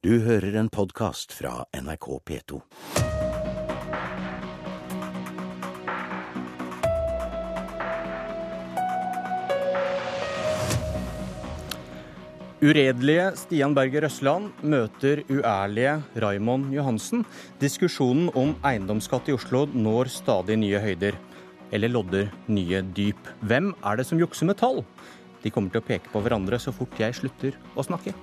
Du 0.00 0.14
hører 0.24 0.54
en 0.56 0.70
podkast 0.72 1.34
fra 1.36 1.66
NRK 1.76 2.06
P2. 2.24 2.56
Uredelige 12.64 13.26
Stian 13.42 13.76
Berger 13.76 14.06
Røsland 14.06 14.64
møter 14.64 15.20
uærlige 15.28 15.98
Raymond 16.16 16.72
Johansen. 16.72 17.26
Diskusjonen 17.60 18.32
om 18.32 18.56
eiendomsskatt 18.64 19.28
i 19.28 19.36
Oslo 19.36 19.66
når 19.68 20.14
stadig 20.16 20.56
nye 20.64 20.80
høyder. 20.80 21.20
Eller 21.76 21.92
lodder 21.92 22.32
nye 22.48 22.80
dyp. 22.96 23.20
Hvem 23.44 23.74
er 23.84 24.00
det 24.00 24.08
som 24.08 24.24
jukser 24.24 24.48
med 24.48 24.62
tall? 24.64 24.80
De 25.44 25.52
kommer 25.52 25.68
til 25.68 25.84
å 25.84 25.90
peke 25.92 26.08
på 26.08 26.24
hverandre 26.24 26.56
så 26.56 26.72
fort 26.72 26.96
jeg 26.96 27.20
slutter 27.20 27.60
å 27.76 27.84
snakke. 27.84 28.16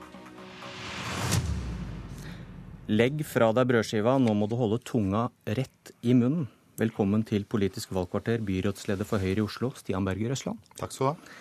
Legg 2.87 3.19
fra 3.27 3.49
deg 3.51 3.67
brødskiva, 3.67 4.13
nå 4.15 4.31
må 4.31 4.47
du 4.47 4.53
holde 4.55 4.77
tunga 4.79 5.25
rett 5.57 5.89
i 6.07 6.13
munnen. 6.15 6.45
Velkommen 6.79 7.25
til 7.27 7.43
Politisk 7.43 7.91
valgkvarter, 7.91 8.39
byrådsleder 8.47 9.03
for 9.09 9.19
Høyre 9.19 9.41
i 9.41 9.43
Oslo, 9.43 9.73
Stian 9.75 10.07
Berger 10.07 10.31
Røsland. 10.31 10.61
Takk 10.79 10.95
skal 10.95 11.09
du 11.09 11.09
ha. 11.09 11.33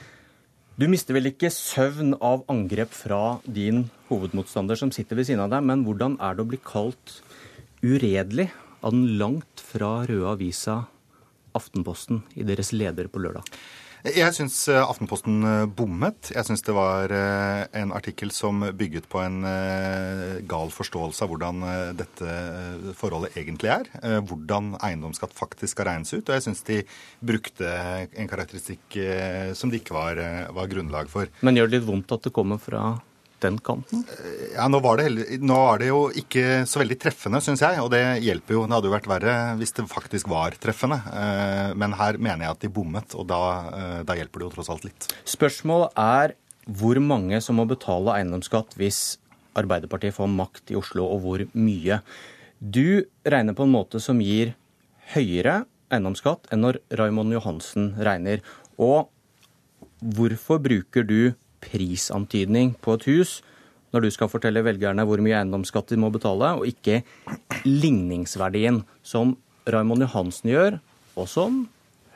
Du 0.74 0.88
mister 0.91 1.14
vel 1.14 1.30
ikke 1.30 1.52
søvn 1.55 2.16
av 2.19 2.42
angrep 2.50 2.91
fra 2.91 3.38
din 3.46 3.84
hovedmotstander 4.09 4.80
som 4.80 4.91
sitter 4.91 5.20
ved 5.20 5.28
siden 5.30 5.45
av 5.45 5.55
deg, 5.55 5.62
men 5.70 5.86
hvordan 5.86 6.19
er 6.19 6.34
det 6.34 6.42
å 6.42 6.50
bli 6.50 6.59
kalt 6.66 7.20
uredelig 7.84 8.48
av 8.83 8.97
den 8.97 9.14
langt 9.22 9.62
fra 9.70 10.00
røde 10.10 10.34
avisa 10.34 10.80
Aftenposten 11.55 12.24
i 12.34 12.42
deres 12.48 12.74
leder 12.74 13.06
på 13.06 13.22
lørdag? 13.22 13.47
Jeg 14.05 14.34
syns 14.36 14.59
Aftenposten 14.68 15.41
bommet. 15.77 16.30
Jeg 16.34 16.46
syns 16.46 16.62
det 16.66 16.74
var 16.77 17.10
en 17.10 17.95
artikkel 17.96 18.30
som 18.34 18.60
bygget 18.77 19.09
på 19.10 19.22
en 19.24 19.41
gal 20.46 20.70
forståelse 20.74 21.24
av 21.24 21.32
hvordan 21.32 21.64
dette 21.98 22.36
forholdet 22.98 23.38
egentlig 23.41 23.72
er. 23.72 23.91
Hvordan 24.28 24.74
eiendomsskatt 24.84 25.34
faktisk 25.34 25.74
skal 25.74 25.91
regnes 25.91 26.14
ut. 26.14 26.22
Og 26.22 26.36
jeg 26.36 26.47
syns 26.47 26.62
de 26.69 26.78
brukte 27.33 27.67
en 27.67 28.30
karakteristikk 28.30 29.00
som 29.58 29.72
det 29.72 29.83
ikke 29.83 29.97
var, 29.97 30.22
var 30.55 30.70
grunnlag 30.70 31.11
for. 31.11 31.33
Men 31.42 31.58
gjør 31.58 31.72
det 31.72 31.80
litt 31.80 31.91
vondt 31.91 32.14
at 32.14 32.28
det 32.28 32.34
kommer 32.36 32.62
fra 32.62 32.94
den 33.45 33.59
kanten? 33.65 34.05
Ja, 34.55 34.69
nå 34.73 34.81
var, 34.84 35.01
det, 35.01 35.39
nå 35.42 35.56
var 35.59 35.83
det 35.83 35.91
jo 35.91 36.01
ikke 36.23 36.65
så 36.69 36.81
veldig 36.81 36.98
treffende, 37.03 37.41
syns 37.45 37.62
jeg. 37.65 37.83
Og 37.83 37.91
det 37.92 38.03
hjelper 38.25 38.56
jo. 38.56 38.65
Det 38.67 38.77
hadde 38.79 38.91
jo 38.91 38.95
vært 38.97 39.11
verre 39.11 39.37
hvis 39.61 39.77
det 39.77 39.87
faktisk 39.91 40.31
var 40.33 40.56
treffende. 40.62 40.98
Men 41.77 41.97
her 42.01 42.19
mener 42.19 42.47
jeg 42.47 42.55
at 42.57 42.64
de 42.64 42.73
bommet, 42.73 43.17
og 43.19 43.29
da, 43.31 43.42
da 44.09 44.17
hjelper 44.19 44.42
det 44.42 44.48
jo 44.48 44.55
tross 44.57 44.73
alt 44.73 44.89
litt. 44.89 45.09
Spørsmålet 45.29 45.97
er 46.01 46.37
hvor 46.67 46.98
mange 46.98 47.39
som 47.45 47.61
må 47.61 47.67
betale 47.70 48.17
eiendomsskatt 48.19 48.75
hvis 48.81 49.19
Arbeiderpartiet 49.57 50.17
får 50.17 50.29
makt 50.29 50.73
i 50.75 50.77
Oslo, 50.77 51.07
og 51.09 51.23
hvor 51.25 51.45
mye. 51.57 52.01
Du 52.61 53.07
regner 53.25 53.57
på 53.57 53.64
en 53.64 53.73
måte 53.73 54.01
som 54.05 54.19
gir 54.20 54.53
høyere 55.14 55.62
eiendomsskatt 55.92 56.51
enn 56.53 56.64
når 56.64 56.81
Raymond 56.98 57.33
Johansen 57.37 57.92
regner. 57.97 58.42
Og 58.77 59.09
hvorfor 60.03 60.61
bruker 60.61 61.07
du 61.07 61.33
prisantydning 61.67 62.75
på 62.83 62.97
et 62.97 63.06
hus 63.11 63.39
når 63.95 64.06
du 64.06 64.12
skal 64.12 64.31
fortelle 64.31 64.64
velgerne 64.67 65.06
hvor 65.09 65.22
mye 65.25 65.39
eiendomsskatt 65.39 65.92
de 65.92 66.00
må 66.00 66.11
betale, 66.12 66.53
og 66.58 66.69
ikke 66.69 67.00
ligningsverdien, 67.64 68.83
som 69.06 69.36
Raymond 69.67 70.05
Johansen 70.05 70.53
gjør, 70.53 70.78
og 71.17 71.28
som 71.31 71.64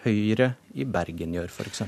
Høyre 0.05 0.55
i 0.77 0.87
Bergen 0.89 1.35
gjør, 1.37 1.51
f.eks. 1.53 1.83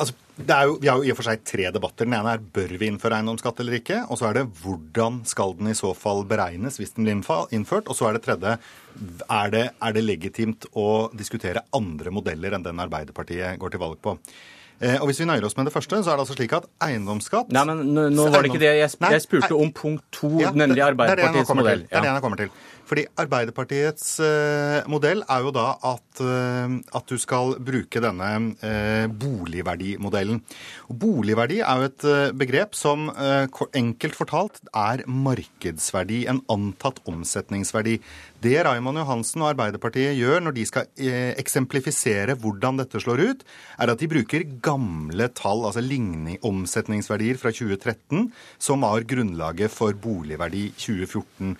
Altså, 0.00 0.14
jo, 0.40 0.76
vi 0.80 0.88
har 0.88 1.00
jo 1.00 1.04
i 1.04 1.12
og 1.12 1.18
for 1.18 1.26
seg 1.26 1.42
tre 1.44 1.68
debatter. 1.72 2.08
Den 2.08 2.16
ene 2.16 2.34
er 2.36 2.44
bør 2.56 2.74
vi 2.80 2.88
innføre 2.88 3.18
eiendomsskatt 3.18 3.60
eller 3.60 3.78
ikke. 3.78 4.02
Og 4.08 4.20
så 4.20 4.28
er 4.28 4.38
det 4.38 4.46
hvordan 4.62 5.20
skal 5.28 5.52
den 5.58 5.72
i 5.72 5.76
så 5.76 5.92
fall 5.96 6.22
beregnes 6.28 6.78
hvis 6.80 6.94
den 6.96 7.08
blir 7.08 7.16
innført. 7.56 7.88
Og 7.88 7.96
så 7.96 8.08
er 8.08 8.16
det 8.16 8.22
tredje 8.24 8.54
er 8.56 9.52
det, 9.52 9.66
er 9.76 9.96
det 9.96 10.04
legitimt 10.04 10.68
å 10.72 11.10
diskutere 11.16 11.64
andre 11.76 12.12
modeller 12.12 12.56
enn 12.56 12.64
den 12.64 12.80
Arbeiderpartiet 12.84 13.60
går 13.60 13.74
til 13.74 13.84
valg 13.84 14.00
på. 14.04 14.16
Eh, 14.80 14.96
og 14.96 15.10
Hvis 15.10 15.20
vi 15.20 15.26
nøyer 15.28 15.44
oss 15.44 15.56
med 15.58 15.68
det 15.68 15.74
første, 15.74 15.98
så 16.00 16.12
er 16.12 16.16
det 16.16 16.24
altså 16.24 16.36
slik 16.38 16.54
at 16.56 16.64
eiendomsskatt 16.86 17.50
Nei, 17.52 17.64
men 17.68 17.82
Nå, 18.16 18.28
var 18.32 18.40
det 18.40 18.48
ikke 18.48 18.62
det. 18.62 18.70
Jeg, 18.78 18.90
jeg 19.12 19.22
spurte 19.26 19.52
om 19.52 19.72
punkt 19.76 20.06
to, 20.16 20.30
ja, 20.40 20.54
nemlig 20.56 20.80
Arbeiderpartiets 20.86 21.52
modell. 21.52 21.84
Det 21.84 21.98
er 22.00 22.06
det 22.06 22.14
jeg 22.14 22.24
kommer 22.24 22.40
til. 22.40 22.54
Fordi 22.90 23.04
Arbeiderpartiets 23.22 24.16
uh, 24.18 24.80
modell 24.90 25.22
er 25.30 25.44
jo 25.44 25.52
da 25.54 25.66
at, 25.92 26.22
uh, 26.24 26.72
at, 26.98 27.04
du 27.06 27.20
skal 27.22 27.54
bruke 27.62 28.02
denne 28.02 28.30
uh, 28.64 29.06
boligverdimodellen. 29.14 30.40
Boligverdi 30.90 31.60
er 31.62 31.78
jo 31.78 31.86
et 31.86 32.06
begrep 32.40 32.74
som 32.74 33.06
enkelt 33.76 34.16
fortalt 34.18 34.58
er 34.74 35.04
markedsverdi, 35.06 36.24
en 36.30 36.40
antatt 36.50 36.98
omsetningsverdi. 37.08 37.98
Det 38.42 38.56
Raymond 38.66 38.98
Johansen 38.98 39.44
og 39.44 39.52
Arbeiderpartiet 39.52 40.16
gjør 40.18 40.42
når 40.42 40.56
de 40.56 40.64
skal 40.66 40.88
eksemplifisere 41.38 42.34
hvordan 42.40 42.80
dette 42.80 43.02
slår 43.02 43.22
ut, 43.22 43.44
er 43.78 43.92
at 43.92 44.00
de 44.00 44.08
bruker 44.10 44.46
gamle 44.64 45.28
tall, 45.36 45.62
altså 45.68 45.84
ligning, 45.84 46.40
omsetningsverdier 46.46 47.38
fra 47.40 47.52
2013, 47.54 48.30
som 48.58 48.86
var 48.86 49.06
grunnlaget 49.08 49.70
for 49.74 49.94
boligverdi 49.94 50.70
2014. 50.80 51.54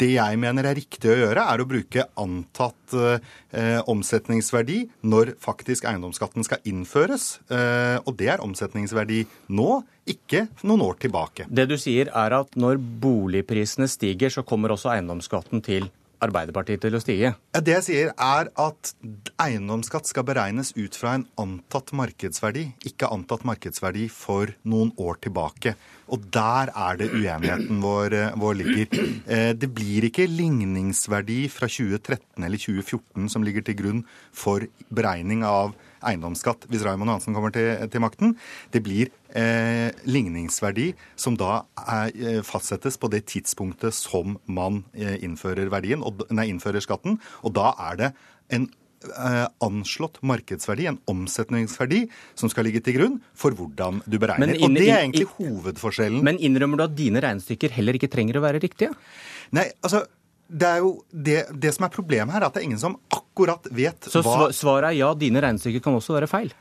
Det 0.00 0.10
jeg 0.16 0.38
mener 0.42 0.66
er 0.66 0.78
riktig 0.78 1.10
å 1.10 1.16
gjøre, 1.16 1.44
er 1.46 1.62
å 1.62 1.66
bruke 1.68 2.06
antatt 2.20 2.94
eh, 2.98 3.80
omsetningsverdi 3.90 4.80
når 5.06 5.34
faktisk 5.42 5.86
eiendomsskatten 5.90 6.46
skal 6.46 6.62
innføres. 6.68 7.28
Eh, 7.48 7.98
og 8.02 8.16
det 8.18 8.32
er 8.34 8.44
omsetningsverdi 8.44 9.22
nå, 9.54 9.82
ikke 10.10 10.46
noen 10.66 10.84
år 10.84 10.98
tilbake. 11.06 11.46
Det 11.48 11.68
du 11.70 11.76
sier 11.80 12.10
er 12.12 12.38
at 12.40 12.58
når 12.58 12.80
boligprisene 13.02 13.88
stiger, 13.90 14.34
så 14.34 14.44
kommer 14.46 14.74
også 14.74 14.92
eiendomsskatten 14.96 15.62
til 15.64 15.88
Arbeiderpartiet 16.24 16.82
til 16.84 16.96
å 16.96 17.02
stige? 17.02 17.34
Det 17.54 17.76
jeg 17.76 17.86
sier 17.86 18.12
er 18.12 18.50
at 18.60 18.92
eiendomsskatt 19.44 20.08
skal 20.10 20.26
beregnes 20.26 20.72
ut 20.76 20.96
fra 20.98 21.14
en 21.18 21.26
antatt 21.40 21.92
markedsverdi, 21.96 22.66
ikke 22.90 23.10
antatt 23.14 23.46
markedsverdi 23.48 24.08
for 24.12 24.54
noen 24.68 24.92
år 25.00 25.20
tilbake. 25.24 25.74
Og 26.12 26.26
der 26.34 26.72
er 26.74 26.98
det 27.00 27.10
uenigheten 27.14 27.80
vår, 27.84 28.16
vår 28.40 28.58
ligger. 28.60 29.08
Det 29.56 29.70
blir 29.72 30.08
ikke 30.10 30.28
ligningsverdi 30.28 31.46
fra 31.52 31.68
2013 31.70 32.44
eller 32.44 32.60
2014 32.60 33.30
som 33.32 33.46
ligger 33.46 33.64
til 33.64 33.78
grunn 33.78 34.04
for 34.34 34.66
beregning 34.92 35.46
av 35.48 35.72
eiendomsskatt 36.08 36.68
hvis 36.70 36.84
Raymond 36.86 37.12
Johansen 37.12 37.36
kommer 37.36 37.54
til, 37.54 37.72
til 37.90 38.04
makten. 38.04 38.36
Det 38.74 38.82
blir 38.84 39.10
eh, 39.34 39.90
ligningsverdi 40.08 40.90
som 41.20 41.38
da 41.40 41.64
er, 41.80 42.14
eh, 42.14 42.40
fastsettes 42.46 42.98
på 43.00 43.10
det 43.12 43.24
tidspunktet 43.32 43.96
som 43.96 44.38
man 44.46 44.84
eh, 44.94 45.18
innfører, 45.24 45.70
verdien, 45.72 46.04
og, 46.04 46.24
nei, 46.34 46.48
innfører 46.52 46.84
skatten. 46.84 47.20
Og 47.44 47.54
da 47.56 47.72
er 47.90 48.00
det 48.00 48.10
en 48.54 48.66
eh, 49.04 49.44
anslått 49.64 50.20
markedsverdi, 50.26 50.88
en 50.90 51.00
omsetningsverdi, 51.10 52.04
som 52.38 52.52
skal 52.52 52.68
ligge 52.68 52.82
til 52.84 52.98
grunn 52.98 53.20
for 53.38 53.56
hvordan 53.56 54.02
du 54.06 54.18
beregner. 54.22 54.56
Inn, 54.56 54.66
og 54.68 54.76
det 54.80 54.90
er 54.90 55.04
egentlig 55.04 55.30
hovedforskjellen. 55.36 56.24
Men 56.26 56.40
innrømmer 56.42 56.80
du 56.80 56.88
at 56.88 56.98
dine 56.98 57.24
regnestykker 57.24 57.74
heller 57.76 57.98
ikke 57.98 58.12
trenger 58.12 58.40
å 58.40 58.44
være 58.44 58.62
riktige? 58.64 58.94
Nei, 59.54 59.68
altså 59.84 60.04
det 60.48 60.68
er 60.68 60.82
jo 60.84 60.90
det, 61.10 61.38
det, 61.52 61.72
som 61.76 61.86
er 61.86 61.94
problemet 61.94 62.34
her, 62.34 62.42
er 62.42 62.50
at 62.50 62.56
det 62.56 62.62
er 62.62 62.68
ingen 62.68 62.82
som 62.82 62.98
akkurat 63.12 63.66
vet 63.72 64.10
Så 64.10 64.22
hva 64.24 64.48
Så 64.50 64.60
svaret 64.64 64.92
er 64.92 65.00
ja, 65.00 65.14
dine 65.18 65.42
regnestykker 65.44 65.82
kan 65.84 65.96
også 65.96 66.18
være 66.18 66.30
feil? 66.30 66.52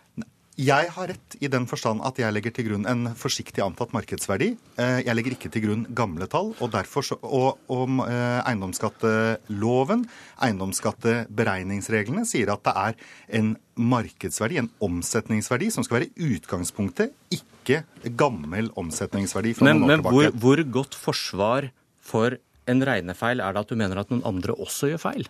Jeg 0.53 0.91
har 0.93 1.07
rett 1.09 1.35
i 1.41 1.49
den 1.49 1.63
forstand 1.65 2.03
at 2.05 2.19
jeg 2.21 2.29
legger 2.29 2.53
til 2.53 2.67
grunn 2.67 2.83
en 2.85 3.07
forsiktig 3.17 3.63
antatt 3.65 3.89
markedsverdi. 3.95 4.51
Eh, 4.77 4.99
jeg 5.01 5.17
legger 5.17 5.33
ikke 5.33 5.49
til 5.49 5.63
grunn 5.65 5.87
gamle 5.97 6.27
tall. 6.29 6.51
Og 6.61 6.69
derfor 6.75 7.05
så, 7.07 7.17
og, 7.25 7.57
og 7.73 8.03
eh, 8.05 8.37
eiendomsskatteloven, 8.51 10.05
eiendomsskatteberegningsreglene, 10.45 12.27
sier 12.29 12.53
at 12.53 12.61
det 12.69 12.75
er 12.83 12.93
en 13.41 13.55
markedsverdi, 13.73 14.61
en 14.61 14.69
omsetningsverdi, 14.85 15.71
som 15.73 15.85
skal 15.87 16.03
være 16.03 16.13
utgangspunktet, 16.21 17.17
ikke 17.33 17.81
gammel 18.13 18.69
omsetningsverdi 18.77 19.55
fra 19.57 19.71
men. 19.71 19.87
Men 19.89 20.05
hvor, 20.05 20.29
hvor 20.37 20.61
godt 20.69 20.93
forsvar 20.93 21.71
for 21.97 22.37
en 22.69 22.85
regnefeil 22.87 23.43
er 23.43 23.55
det 23.55 23.63
at 23.63 23.71
du 23.71 23.79
mener 23.79 24.01
at 24.01 24.11
noen 24.13 24.25
andre 24.27 24.55
også 24.55 24.91
gjør 24.91 25.03
feil? 25.09 25.27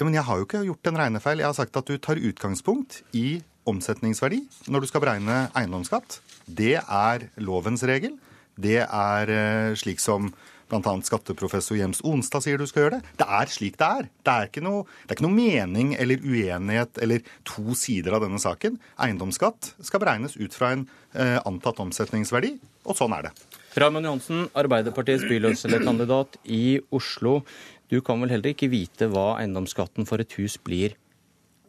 Ja, 0.00 0.06
men 0.06 0.16
Jeg 0.16 0.24
har 0.24 0.40
jo 0.40 0.46
ikke 0.46 0.64
gjort 0.64 0.88
en 0.88 0.96
regnefeil. 0.96 1.42
Jeg 1.42 1.50
har 1.50 1.56
sagt 1.58 1.76
at 1.76 1.88
du 1.88 1.98
tar 1.98 2.16
utgangspunkt 2.16 3.02
i 3.12 3.42
omsetningsverdi 3.68 4.40
når 4.72 4.80
du 4.80 4.88
skal 4.88 5.04
beregne 5.04 5.42
eiendomsskatt. 5.52 6.20
Det 6.48 6.78
er 6.80 7.26
lovens 7.36 7.84
regel. 7.84 8.16
Det 8.60 8.80
er 8.80 9.76
slik 9.76 10.00
som 10.00 10.32
bl.a. 10.70 10.94
skatteprofessor 11.04 11.78
Jems 11.78 12.00
Onstad 12.06 12.44
sier 12.44 12.60
du 12.60 12.66
skal 12.68 12.86
gjøre 12.86 12.98
det. 12.98 13.14
Det 13.18 13.26
er 13.26 13.50
slik 13.50 13.78
det 13.80 13.88
er. 13.88 14.08
Det 14.22 14.32
er, 14.34 14.50
ikke 14.50 14.64
noe, 14.64 14.84
det 15.02 15.12
er 15.12 15.18
ikke 15.18 15.26
noe 15.26 15.36
mening 15.36 15.94
eller 15.98 16.22
uenighet 16.22 17.00
eller 17.02 17.24
to 17.48 17.76
sider 17.78 18.16
av 18.16 18.24
denne 18.24 18.40
saken. 18.42 18.78
Eiendomsskatt 19.02 19.72
skal 19.86 20.02
beregnes 20.02 20.38
ut 20.38 20.54
fra 20.56 20.74
en 20.76 20.86
eh, 21.12 21.38
antatt 21.42 21.82
omsetningsverdi, 21.82 22.54
og 22.86 22.98
sånn 22.98 23.16
er 23.18 23.28
det. 23.28 23.34
Raymond 23.78 24.02
Johansen, 24.02 24.48
Arbeiderpartiets 24.58 25.22
byløselgerkandidat 25.30 26.40
i 26.50 26.80
Oslo. 26.90 27.44
Du 27.86 28.00
kan 28.02 28.18
vel 28.18 28.32
heller 28.34 28.50
ikke 28.50 28.70
vite 28.72 29.06
hva 29.12 29.36
eiendomsskatten 29.38 30.08
for 30.10 30.18
et 30.22 30.34
hus 30.40 30.56
blir 30.58 30.96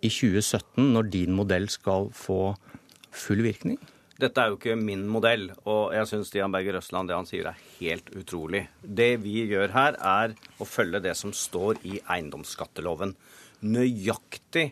i 0.01 0.09
2017, 0.09 0.81
når 0.95 1.11
din 1.13 1.37
modell 1.37 1.69
skal 1.69 2.09
få 2.17 2.55
full 3.13 3.45
virkning? 3.45 3.77
Dette 4.21 4.41
er 4.41 4.49
jo 4.49 4.57
ikke 4.57 4.75
min 4.77 5.05
modell, 5.09 5.47
og 5.69 5.93
jeg 5.93 6.09
syns 6.09 6.33
Stian 6.33 6.53
Berger 6.53 6.79
Røsland 6.79 7.09
det 7.09 7.19
han 7.19 7.29
sier 7.29 7.51
er 7.51 7.61
helt 7.77 8.09
utrolig. 8.17 8.65
Det 8.81 9.13
vi 9.21 9.45
gjør 9.53 9.73
her, 9.77 9.97
er 10.01 10.35
å 10.57 10.65
følge 10.65 11.01
det 11.05 11.13
som 11.17 11.33
står 11.37 11.85
i 11.85 12.01
eiendomsskatteloven. 12.01 13.13
Nøyaktig 13.61 14.71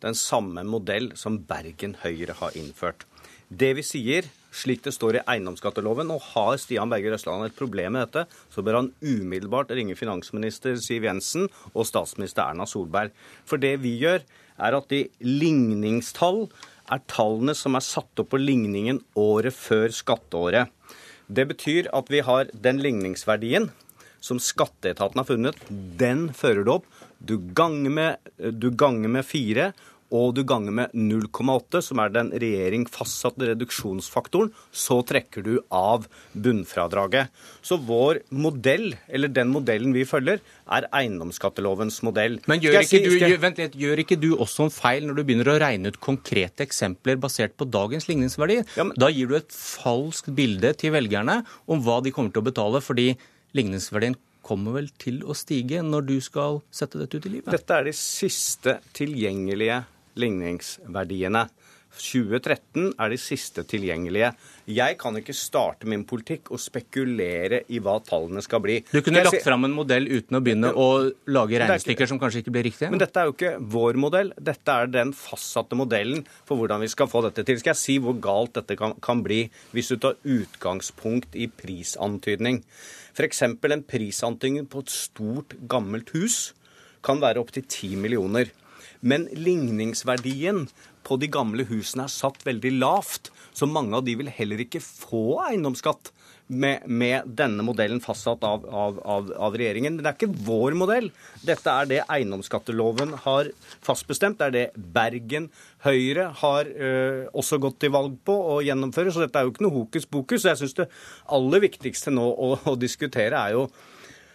den 0.00 0.16
samme 0.16 0.64
modell 0.64 1.12
som 1.12 1.42
Bergen 1.44 1.98
Høyre 2.00 2.40
har 2.40 2.56
innført. 2.56 3.04
Det 3.52 3.74
vi 3.76 3.84
sier, 3.84 4.28
slik 4.50 4.82
det 4.84 4.94
står 4.94 5.18
i 5.18 5.22
eiendomsskatteloven, 5.34 6.10
og 6.14 6.24
har 6.32 6.58
Stian 6.60 6.90
Berger 6.90 7.16
Østland 7.16 7.46
et 7.46 7.56
problem 7.58 7.96
med 7.96 8.06
dette, 8.06 8.26
så 8.50 8.64
bør 8.66 8.80
han 8.80 8.92
umiddelbart 9.02 9.72
ringe 9.76 9.96
finansminister 9.98 10.78
Siv 10.82 11.06
Jensen 11.06 11.48
og 11.72 11.86
statsminister 11.88 12.46
Erna 12.46 12.66
Solberg. 12.68 13.14
For 13.46 13.62
det 13.62 13.76
vi 13.84 13.96
gjør, 14.02 14.24
er 14.60 14.76
at 14.76 14.90
de 14.92 15.04
ligningstall 15.24 16.44
er 16.90 17.04
tallene 17.10 17.54
som 17.56 17.78
er 17.78 17.86
satt 17.86 18.20
opp 18.20 18.32
på 18.32 18.40
ligningen 18.40 19.00
året 19.18 19.56
før 19.56 19.94
skatteåret. 19.94 20.72
Det 21.30 21.46
betyr 21.52 21.88
at 21.94 22.10
vi 22.10 22.24
har 22.26 22.50
den 22.52 22.82
ligningsverdien 22.82 23.70
som 24.20 24.40
skatteetaten 24.42 25.20
har 25.20 25.28
funnet, 25.28 25.60
den 25.70 26.28
fører 26.36 26.66
du 26.66 26.74
opp. 26.74 26.88
Du 27.20 27.36
ganger 27.56 27.92
med, 27.92 28.30
du 28.36 28.70
ganger 28.72 29.12
med 29.12 29.26
fire, 29.28 29.70
og 30.10 30.34
du 30.34 30.42
ganger 30.46 30.74
med 30.74 30.94
0,8, 30.96 31.80
som 31.86 32.00
er 32.02 32.12
den 32.14 32.30
regjering 32.34 32.86
fastsatte 32.90 33.46
reduksjonsfaktoren, 33.52 34.50
så 34.72 35.00
trekker 35.06 35.44
du 35.46 35.52
av 35.74 36.08
bunnfradraget. 36.34 37.30
Så 37.62 37.78
vår 37.86 38.22
modell, 38.34 38.94
eller 39.08 39.30
den 39.32 39.52
modellen 39.54 39.94
vi 39.94 40.06
følger, 40.08 40.42
er 40.70 40.88
eiendomsskattelovens 40.94 42.00
modell. 42.06 42.40
Men 42.50 42.62
gjør 42.62 42.80
ikke, 42.82 43.02
du, 43.06 43.14
gjør, 43.18 43.36
vent 43.44 43.60
litt, 43.62 43.76
gjør 43.78 44.04
ikke, 44.04 44.18
du, 44.20 44.30
også 44.42 44.66
en 44.66 44.74
feil 44.74 45.06
når 45.06 45.20
du 45.20 45.24
begynner 45.28 45.52
å 45.52 45.58
regne 45.62 45.92
ut 45.92 46.00
konkrete 46.02 46.66
eksempler 46.66 47.20
basert 47.22 47.54
på 47.58 47.68
dagens 47.70 48.10
ligningsverdi? 48.10 48.60
Ja, 48.78 48.86
men... 48.86 48.96
Da 49.00 49.10
gir 49.14 49.30
du 49.30 49.36
et 49.38 49.54
falskt 49.54 50.32
bilde 50.34 50.74
til 50.78 50.94
velgerne 50.96 51.40
om 51.70 51.84
hva 51.86 52.00
de 52.04 52.14
kommer 52.14 52.34
til 52.34 52.42
å 52.42 52.50
betale, 52.50 52.82
fordi 52.84 53.12
ligningsverdien 53.56 54.18
kommer 54.46 54.78
vel 54.78 54.90
til 55.00 55.22
å 55.28 55.36
stige 55.36 55.82
når 55.84 56.06
du 56.08 56.16
skal 56.24 56.60
sette 56.74 56.98
dette 57.00 57.18
ut 57.18 57.26
i 57.28 57.34
livet? 57.36 57.52
Dette 57.52 57.76
er 57.76 57.88
de 57.90 57.94
siste 57.96 58.78
tilgjengelige 58.96 59.82
ligningsverdiene. 60.18 61.48
2013 61.90 62.92
er 63.02 63.10
de 63.10 63.18
siste 63.18 63.64
tilgjengelige. 63.66 64.30
Jeg 64.70 64.96
kan 65.00 65.16
ikke 65.18 65.34
starte 65.34 65.88
min 65.90 66.04
politikk 66.08 66.52
og 66.54 66.60
spekulere 66.62 67.64
i 67.74 67.80
hva 67.82 67.96
tallene 68.06 68.42
skal 68.44 68.62
bli. 68.62 68.78
Du 68.92 69.00
kunne 69.02 69.24
lagt 69.24 69.42
fram 69.44 69.66
en 69.66 69.74
modell 69.74 70.06
uten 70.06 70.38
å 70.38 70.42
begynne 70.44 70.70
å 70.70 70.86
lage 71.34 71.58
regnestykker 71.60 72.10
som 72.10 72.20
kanskje 72.22 72.44
ikke 72.44 72.54
blir 72.54 72.68
riktige? 72.70 72.92
Men 72.92 73.02
dette 73.02 73.20
er 73.20 73.28
jo 73.28 73.34
ikke 73.34 73.56
vår 73.74 73.98
modell. 74.00 74.32
Dette 74.38 74.76
er 74.76 74.92
den 74.92 75.12
fastsatte 75.16 75.78
modellen 75.78 76.22
for 76.46 76.60
hvordan 76.60 76.84
vi 76.84 76.92
skal 76.92 77.10
få 77.10 77.24
dette 77.26 77.44
til. 77.48 77.58
Skal 77.60 77.74
jeg 77.74 77.82
si 77.82 77.98
hvor 78.02 78.16
galt 78.22 78.54
dette 78.60 78.78
kan, 78.78 78.94
kan 79.02 79.24
bli 79.26 79.42
hvis 79.74 79.90
du 79.90 79.98
tar 79.98 80.18
utgangspunkt 80.22 81.34
i 81.34 81.50
prisantydning? 81.50 82.62
F.eks. 83.18 83.42
en 83.42 83.84
prisantydning 83.84 84.70
på 84.70 84.84
et 84.84 84.94
stort, 84.94 85.58
gammelt 85.68 86.14
hus 86.14 86.52
kan 87.04 87.20
være 87.20 87.40
opptil 87.42 87.64
10 87.64 87.96
millioner. 88.00 88.50
Men 89.00 89.28
ligningsverdien 89.32 90.66
på 91.06 91.16
de 91.20 91.30
gamle 91.32 91.64
husene 91.70 92.06
er 92.06 92.12
satt 92.12 92.42
veldig 92.46 92.74
lavt, 92.78 93.30
så 93.56 93.68
mange 93.68 93.96
av 93.96 94.06
de 94.06 94.16
vil 94.20 94.30
heller 94.32 94.60
ikke 94.66 94.82
få 94.84 95.40
eiendomsskatt. 95.48 96.14
Med, 96.50 96.82
med, 96.90 97.28
denne 97.38 97.62
modellen 97.62 98.00
fastsatt 98.02 98.42
av, 98.42 98.64
av, 98.66 98.96
av, 99.06 99.28
av, 99.38 99.54
regjeringen. 99.54 99.94
Men 99.94 100.02
det 100.02 100.10
er 100.10 100.16
ikke 100.16 100.42
vår 100.48 100.74
modell. 100.74 101.06
Dette 101.46 101.70
er 101.70 101.86
det 101.86 102.00
eiendomsskatteloven 102.10 103.12
har 103.22 103.52
fastbestemt. 103.86 104.40
Det 104.40 104.48
er 104.48 104.56
det 104.56 104.88
Bergen 104.96 105.46
Høyre 105.86 106.24
har 106.40 106.66
øh, 106.66 107.28
også 107.38 107.60
gått 107.62 107.78
til 107.84 107.94
valg 107.94 108.18
på 108.26 108.34
å 108.34 108.58
gjennomføre. 108.66 109.14
Så 109.14 109.22
dette 109.22 109.38
er 109.38 109.46
jo 109.46 109.54
ikke 109.54 109.68
noe 109.68 109.76
hokus 109.76 110.10
pokus. 110.10 110.48
Jeg 110.50 110.58
syns 110.58 110.74
det 110.80 110.88
aller 111.38 111.62
viktigste 111.68 112.10
nå 112.18 112.26
å, 112.26 112.50
å 112.66 112.74
diskutere 112.82 113.46
er 113.46 113.54
jo 113.54 113.68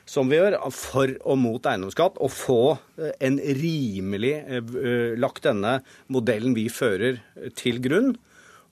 som 0.10 0.30
vi 0.30 0.38
gjør, 0.38 0.58
for 0.74 1.12
og 1.26 1.40
mot 1.42 1.66
eiendomsskatt, 1.70 2.20
og 2.22 2.32
få 2.34 2.60
eh, 3.02 3.16
en 3.26 3.40
rimelig 3.42 4.36
eh, 4.38 4.62
eh, 4.62 5.18
lagt 5.20 5.46
denne 5.48 5.80
modellen 6.14 6.56
vi 6.58 6.68
fører, 6.70 7.20
til 7.58 7.82
grunn. 7.84 8.14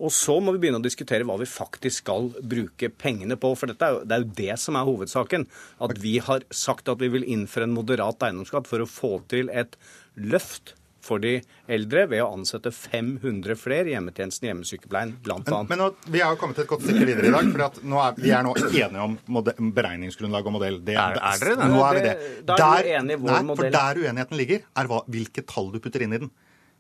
Og 0.04 0.12
så 0.12 0.36
må 0.42 0.54
vi 0.54 0.64
begynne 0.64 0.82
å 0.82 0.84
diskutere 0.84 1.26
hva 1.28 1.38
vi 1.40 1.48
faktisk 1.48 2.04
skal 2.04 2.32
bruke 2.38 2.90
pengene 2.90 3.38
på. 3.40 3.54
For 3.56 3.72
er 3.72 3.98
jo, 3.98 4.04
det 4.04 4.16
er 4.16 4.24
jo 4.24 4.38
det 4.40 4.56
som 4.60 4.78
er 4.78 4.88
hovedsaken. 4.88 5.46
At 5.86 6.00
vi 6.04 6.18
har 6.24 6.46
sagt 6.54 6.90
at 6.92 7.02
vi 7.02 7.12
vil 7.14 7.28
innføre 7.30 7.70
en 7.70 7.76
moderat 7.78 8.26
eiendomsskatt 8.26 8.68
for 8.70 8.84
å 8.84 8.90
få 8.90 9.14
til 9.32 9.54
et 9.54 9.78
løft 10.20 10.76
for 11.04 11.22
de 11.24 11.34
eldre 11.72 12.06
ved 12.12 12.24
å 12.24 12.30
ansette 12.34 12.72
500 12.74 13.58
flere 13.60 13.92
i 13.92 13.96
hjemmetjenesten, 13.96 14.48
hjemmesykepleien 14.50 15.14
bl.a. 15.26 15.40
Men, 15.44 15.68
men 15.70 15.82
nå, 15.84 15.90
vi 16.14 16.24
har 16.24 16.38
kommet 16.40 16.62
et 16.64 16.70
godt 16.70 16.86
stykke 16.86 17.08
videre 17.10 17.30
i 17.30 17.34
dag. 17.34 17.52
for 17.52 17.66
er, 17.66 18.22
Vi 18.24 18.32
er 18.32 18.48
nå 18.48 18.56
enige 18.58 19.08
om 19.08 19.74
beregningsgrunnlag 19.76 20.48
og 20.50 20.58
modell. 20.58 20.80
Det, 20.86 20.96
er, 20.96 21.20
er 21.20 21.44
dere 21.44 21.58
det? 21.60 21.70
Nå 21.74 21.84
er 21.88 22.00
vi 22.00 22.06
det. 22.08 22.16
Da 22.48 22.58
er 22.58 22.88
der, 22.88 22.92
enige 23.02 23.20
i 23.20 23.24
vår 23.26 23.36
nei, 23.36 23.44
modell. 23.52 23.70
For 23.70 23.78
der 23.78 24.02
uenigheten 24.04 24.40
ligger, 24.40 24.66
er 24.80 24.92
hva, 24.92 25.04
hvilke 25.18 25.46
tall 25.54 25.72
du 25.74 25.80
putter 25.84 26.08
inn 26.08 26.16
i 26.16 26.22
den. 26.24 26.34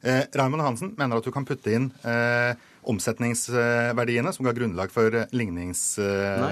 Eh, 0.04 0.24
Raymond 0.36 0.66
Hansen 0.66 0.96
mener 1.00 1.19
at 1.19 1.28
du 1.28 1.31
kan 1.31 1.46
putte 1.48 1.72
inn 1.72 1.92
eh, 2.08 2.56
omsetningsverdiene 2.89 4.33
som 4.35 4.47
ga 4.47 4.53
grunnlag 4.56 4.91
for 4.94 5.24
lignings... 5.35 5.83
Nei. 6.00 6.51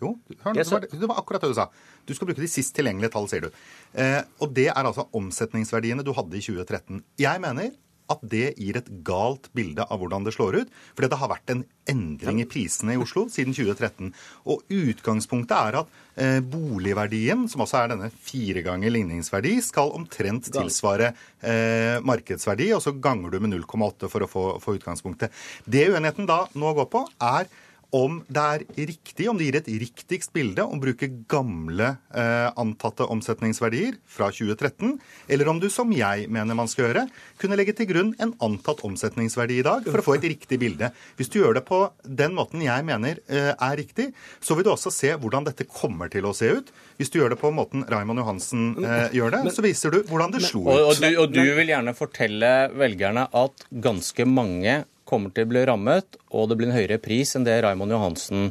jo, 0.00 0.14
hør, 0.44 0.56
det, 0.56 0.66
var, 0.70 0.86
det 0.90 1.10
var 1.10 1.20
akkurat 1.22 1.44
det 1.44 1.52
du 1.52 1.58
sa. 1.58 1.68
Du 2.08 2.14
skal 2.16 2.30
bruke 2.30 2.42
de 2.42 2.48
sist 2.50 2.74
tilgjengelige 2.76 3.12
tall, 3.14 3.28
sier 3.30 3.48
du. 3.48 3.60
Eh, 4.00 4.20
og 4.40 4.54
det 4.56 4.70
er 4.72 4.80
altså 4.80 5.08
omsetningsverdiene 5.16 6.04
du 6.06 6.14
hadde 6.16 6.38
i 6.38 6.44
2013. 6.44 7.02
Jeg 7.20 7.44
mener 7.44 7.72
at 8.12 8.22
det 8.22 8.54
gir 8.56 8.78
et 8.78 8.88
galt 9.06 9.48
bilde 9.56 9.84
av 9.84 10.00
hvordan 10.00 10.26
det 10.26 10.34
slår 10.36 10.62
ut. 10.62 10.72
Fordi 10.96 11.10
det 11.12 11.18
har 11.20 11.32
vært 11.32 11.52
en 11.52 11.62
endring 11.88 12.42
i 12.42 12.48
prisene 12.48 12.96
i 12.96 13.00
Oslo 13.00 13.26
siden 13.32 13.56
2013. 13.56 14.10
Og 14.48 14.64
utgangspunktet 14.72 15.56
er 15.56 15.78
at 15.82 15.94
eh, 16.20 16.40
boligverdien, 16.44 17.46
som 17.50 17.64
også 17.64 17.82
er 17.82 17.94
denne 17.94 18.10
fire 18.12 18.64
ganger 18.66 18.92
ligningsverdi, 18.94 19.56
skal 19.64 19.94
omtrent 19.96 20.50
tilsvare 20.54 21.12
eh, 21.40 21.96
markedsverdi, 22.04 22.72
og 22.76 22.84
så 22.84 22.94
ganger 22.96 23.32
du 23.32 23.40
med 23.44 23.56
0,8 23.56 24.10
for 24.10 24.24
å 24.24 24.30
få, 24.30 24.44
få 24.62 24.76
utgangspunktet. 24.80 25.34
Det 25.64 25.88
uenigheten 25.88 26.28
da 26.28 26.44
nå 26.58 26.74
går 26.78 26.92
på, 26.92 27.06
er 27.22 27.48
om 27.96 28.18
det 28.28 28.42
er 28.42 28.64
riktig, 28.76 29.28
om 29.30 29.38
det 29.38 29.46
gir 29.48 29.56
et 29.60 29.70
riktigst 29.80 30.32
bilde 30.36 30.64
å 30.64 30.76
bruke 30.80 31.08
gamle 31.30 31.94
eh, 32.12 32.48
antatte 32.60 33.06
omsetningsverdier 33.08 33.96
fra 34.04 34.28
2013, 34.34 34.98
eller 35.32 35.48
om 35.48 35.60
du, 35.62 35.68
som 35.72 35.92
jeg 35.96 36.26
mener 36.32 36.58
man 36.58 36.68
skal 36.68 36.88
gjøre, 36.88 37.06
kunne 37.40 37.56
legge 37.56 37.74
til 37.78 37.88
grunn 37.88 38.12
en 38.20 38.34
antatt 38.44 38.82
omsetningsverdi 38.84 39.60
i 39.62 39.64
dag 39.66 39.88
for 39.88 40.02
å 40.02 40.04
få 40.04 40.18
et 40.18 40.28
riktig 40.34 40.60
bilde. 40.60 40.90
Hvis 41.16 41.32
du 41.32 41.40
gjør 41.40 41.56
det 41.60 41.64
på 41.68 41.80
den 42.04 42.36
måten 42.36 42.64
jeg 42.64 42.84
mener 42.88 43.22
eh, 43.24 43.54
er 43.54 43.78
riktig, 43.80 44.10
så 44.44 44.58
vil 44.58 44.68
du 44.68 44.74
også 44.74 44.92
se 44.92 45.14
hvordan 45.16 45.48
dette 45.48 45.68
kommer 45.68 46.12
til 46.12 46.28
å 46.28 46.34
se 46.36 46.52
ut. 46.60 46.72
Hvis 47.00 47.14
du 47.14 47.20
gjør 47.22 47.32
det 47.32 47.40
på 47.40 47.52
måten 47.54 47.86
Raymond 47.88 48.20
Johansen 48.20 48.68
eh, 48.84 49.16
gjør 49.16 49.38
det, 49.38 49.42
så 49.56 49.64
viser 49.64 49.96
du 49.96 50.02
hvordan 50.10 50.36
det 50.36 50.44
slo 50.44 50.66
ut. 50.66 50.74
Og, 50.74 50.84
og, 50.90 51.00
du, 51.00 51.08
og 51.24 51.32
du 51.32 51.42
vil 51.56 51.72
gjerne 51.72 51.96
fortelle 51.96 52.52
velgerne 52.76 53.28
at 53.32 53.68
ganske 53.88 54.28
mange 54.28 54.82
kommer 55.08 55.32
til 55.34 55.46
å 55.46 55.52
bli 55.52 55.64
rammet, 55.68 56.18
og 56.30 56.50
det 56.50 56.58
blir 56.58 56.70
en 56.70 56.76
høyere 56.76 57.00
pris 57.02 57.34
enn 57.36 57.46
det 57.48 57.56
Raymond 57.64 57.94
Johansen 57.94 58.50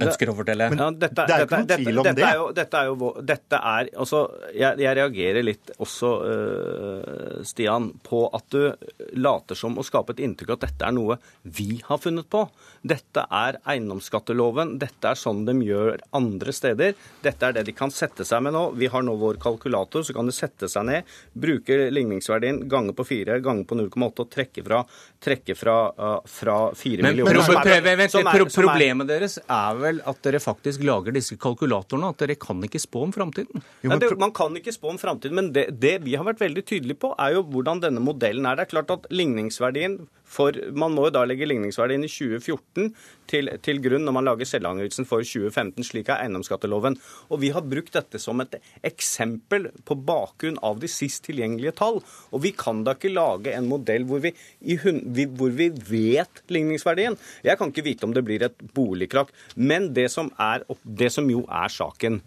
ønsker 0.00 0.30
å 0.32 0.34
fortelle. 0.36 0.68
Men 0.72 0.80
ja, 0.80 0.88
dette, 1.04 1.26
det 1.28 1.34
er 1.34 1.44
ikke 1.44 1.58
noen 1.60 1.70
tvil 1.70 2.00
om 2.00 2.06
dette, 2.06 2.16
det. 2.18 2.28
Er 2.28 2.38
jo, 2.38 2.46
dette 2.56 2.80
er 2.80 2.88
jo 2.88 3.10
dette 3.32 3.60
er, 3.72 3.90
altså, 4.04 4.20
jeg, 4.56 4.80
jeg, 4.80 4.96
reagerer 4.98 5.44
litt 5.44 5.72
også, 5.76 6.12
uh, 6.22 7.42
Stian, 7.46 7.90
på 8.06 8.24
at 8.32 8.46
du 8.54 9.18
later 9.20 9.58
som 9.58 9.76
å 9.78 9.84
skape 9.86 10.16
et 10.16 10.22
inntrykk 10.24 10.54
at 10.56 10.66
dette 10.68 10.88
er 10.88 10.96
noe 10.96 11.18
vi 11.42 11.82
har 11.84 12.00
funnet 12.00 12.28
på. 12.32 12.46
Dette 12.82 13.26
er 13.28 13.58
eiendomsskatteloven. 13.68 14.76
Dette 14.82 15.12
er 15.12 15.18
sånn 15.18 15.44
de 15.46 15.56
gjør 15.66 16.00
andre 16.16 16.54
steder. 16.56 16.96
Dette 17.22 17.48
er 17.48 17.58
det 17.58 17.66
de 17.68 17.76
kan 17.76 17.92
sette 17.94 18.26
seg 18.26 18.42
med 18.46 18.56
nå. 18.56 18.64
Vi 18.80 18.88
har 18.92 19.04
nå 19.04 19.16
vår 19.20 19.38
kalkulator, 19.42 20.06
så 20.06 20.16
kan 20.16 20.28
de 20.28 20.34
sette 20.34 20.70
seg 20.72 20.88
ned, 20.88 21.12
bruke 21.36 21.90
ligningsverdien, 21.92 22.64
gange 22.70 22.96
på 22.96 23.06
fire, 23.06 23.38
gange 23.44 23.66
på 23.68 23.78
0,8 23.78 24.24
og 24.24 24.32
trekke 24.32 24.64
fra, 24.66 24.82
trekke 25.22 25.56
fra, 25.58 25.76
uh, 25.92 26.16
fra 26.24 26.58
4 26.78 27.04
Men, 27.04 27.12
millioner. 27.12 27.42
Men 27.42 28.08
pro 28.08 28.22
pro 28.32 28.48
pro 28.48 28.50
problemet 28.62 29.10
deres 29.10 29.38
er 29.42 29.81
vel 29.82 30.00
at 30.08 30.22
dere 30.24 30.40
faktisk 30.42 30.84
lager 30.86 31.14
disse 31.14 31.36
kalkulatorene, 31.40 32.12
at 32.12 32.22
dere 32.22 32.38
kan 32.40 32.62
ikke 32.64 32.80
spå 32.82 33.04
om 33.08 33.14
framtiden? 33.14 33.64
Ja, 33.84 33.98
man 34.20 34.34
kan 34.36 34.56
ikke 34.58 34.74
spå 34.74 34.92
om 34.92 35.00
framtiden, 35.00 35.38
men 35.38 35.52
det, 35.54 35.68
det, 35.82 35.98
vi 36.06 36.16
har 36.18 36.26
vært 36.28 36.42
veldig 36.42 36.64
tydelige 36.68 37.02
på, 37.04 37.12
er 37.20 37.36
jo 37.36 37.44
hvordan 37.52 37.82
denne 37.84 38.02
modellen 38.02 38.48
er. 38.48 38.58
Det 38.58 38.66
er 38.66 38.74
klart 38.76 38.94
at 38.94 39.08
ligningsverdien 39.12 40.00
for 40.32 40.56
Man 40.72 40.94
må 40.96 41.06
jo 41.08 41.14
da 41.14 41.24
legge 41.28 41.48
ligningsverdien 41.48 42.04
i 42.06 42.10
2014 42.10 42.92
til, 43.30 43.50
til 43.64 43.80
grunn 43.84 44.06
når 44.06 44.16
man 44.16 44.26
lager 44.26 44.48
selvangivelsen 44.48 45.08
for 45.08 45.24
2015. 45.26 45.84
Slik 45.86 46.10
er 46.10 46.22
eiendomsskatteloven. 46.24 46.96
Og 47.30 47.42
vi 47.44 47.52
har 47.54 47.66
brukt 47.66 47.94
dette 47.96 48.20
som 48.22 48.40
et 48.44 48.56
eksempel 48.86 49.70
på 49.88 49.96
bakgrunn 50.08 50.60
av 50.64 50.80
de 50.82 50.90
sist 50.90 51.24
tilgjengelige 51.28 51.76
tall. 51.82 52.00
Og 52.32 52.44
vi 52.46 52.54
kan 52.56 52.84
da 52.86 52.96
ikke 52.96 53.12
lage 53.12 53.54
en 53.56 53.68
modell 53.70 54.06
hvor 54.08 54.22
vi, 54.24 54.34
hvor 54.62 55.52
vi 55.58 55.68
vet 55.90 56.42
ligningsverdien. 56.52 57.18
Jeg 57.44 57.60
kan 57.60 57.72
ikke 57.72 57.86
vite 57.90 58.08
om 58.08 58.16
det 58.16 58.24
blir 58.26 58.46
et 58.48 58.66
boligkrakk. 58.76 59.32
Men 59.56 59.92
det 59.96 60.08
som, 60.14 60.32
er, 60.40 60.66
det 60.82 61.12
som 61.14 61.28
jo 61.30 61.44
er 61.48 61.72
saken 61.72 62.22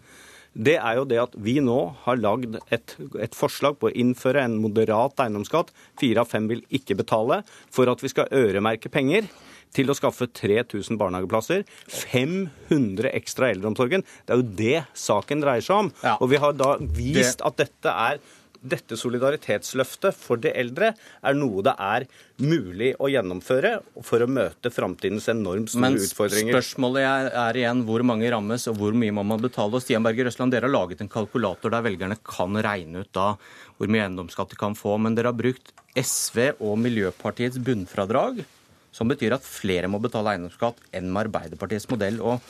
det 0.56 0.76
er 0.80 0.98
jo 0.98 1.04
det 1.08 1.18
at 1.20 1.34
vi 1.44 1.58
nå 1.64 1.78
har 2.06 2.20
lagd 2.20 2.56
et, 2.72 2.94
et, 3.20 3.34
forslag 3.36 3.76
på 3.80 3.90
å 3.90 3.96
innføre 3.96 4.44
en 4.46 4.56
moderat 4.62 5.20
eiendomsskatt. 5.20 5.72
Fire 6.00 6.24
av 6.24 6.30
fem 6.30 6.48
vil 6.48 6.64
ikke 6.74 6.96
betale 6.96 7.42
for 7.72 7.90
at 7.92 8.02
vi 8.04 8.12
skal 8.12 8.32
øremerke 8.32 8.92
penger 8.92 9.28
til 9.76 9.92
å 9.92 9.96
skaffe 9.98 10.28
3000 10.32 10.96
barnehageplasser. 11.00 11.66
500 11.92 13.12
ekstra 13.18 13.50
i 13.50 13.56
eldreomsorgen. 13.56 14.06
Det 14.24 14.32
er 14.32 14.40
jo 14.40 14.56
det 14.62 14.80
saken 14.96 15.44
dreier 15.44 15.64
seg 15.64 15.84
om. 15.84 15.92
Ja. 16.06 16.16
Og 16.20 16.32
vi 16.32 16.40
har 16.40 16.56
da 16.56 16.76
vist 16.80 17.44
at 17.44 17.60
dette 17.60 17.92
er 17.92 18.22
dette 18.68 18.98
solidaritetsløftet 18.98 20.16
for 20.16 20.40
de 20.42 20.52
eldre 20.56 20.92
er 20.96 21.36
noe 21.38 21.64
det 21.66 21.74
er 21.82 22.06
mulig 22.42 22.92
å 23.00 23.08
gjennomføre 23.10 23.72
for 24.04 24.24
å 24.24 24.28
møte 24.28 24.72
framtidens 24.72 25.28
enormt 25.32 25.72
store 25.72 25.86
Men 25.86 25.98
utfordringer. 26.00 26.52
spørsmålet 26.56 27.06
er, 27.08 27.30
er 27.46 27.60
igjen 27.62 27.84
hvor 27.88 28.04
mange 28.06 28.30
rammes, 28.32 28.66
og 28.70 28.80
hvor 28.80 28.96
mye 28.98 29.14
må 29.16 29.24
man 29.26 29.42
betale. 29.42 29.78
Og 29.78 29.84
Stian 29.84 30.04
Berger 30.04 30.28
Røsland, 30.28 30.54
dere 30.54 30.68
har 30.68 30.74
laget 30.74 31.00
en 31.04 31.12
kalkulator 31.12 31.72
der 31.72 31.86
velgerne 31.86 32.18
kan 32.26 32.60
regne 32.66 33.04
ut 33.06 33.12
da 33.16 33.32
hvor 33.76 33.90
mye 33.92 34.04
eiendomsskatt 34.06 34.52
de 34.52 34.60
kan 34.60 34.76
få. 34.78 34.98
Men 35.00 35.16
dere 35.16 35.32
har 35.32 35.38
brukt 35.38 35.72
SV 35.96 36.58
og 36.60 36.76
Miljøpartiets 36.84 37.60
bunnfradrag, 37.64 38.44
som 38.92 39.08
betyr 39.08 39.36
at 39.36 39.44
flere 39.44 39.88
må 39.92 40.00
betale 40.00 40.36
eiendomsskatt 40.36 40.80
enn 40.96 41.12
med 41.12 41.26
Arbeiderpartiets 41.26 41.88
modell. 41.92 42.20
og 42.20 42.40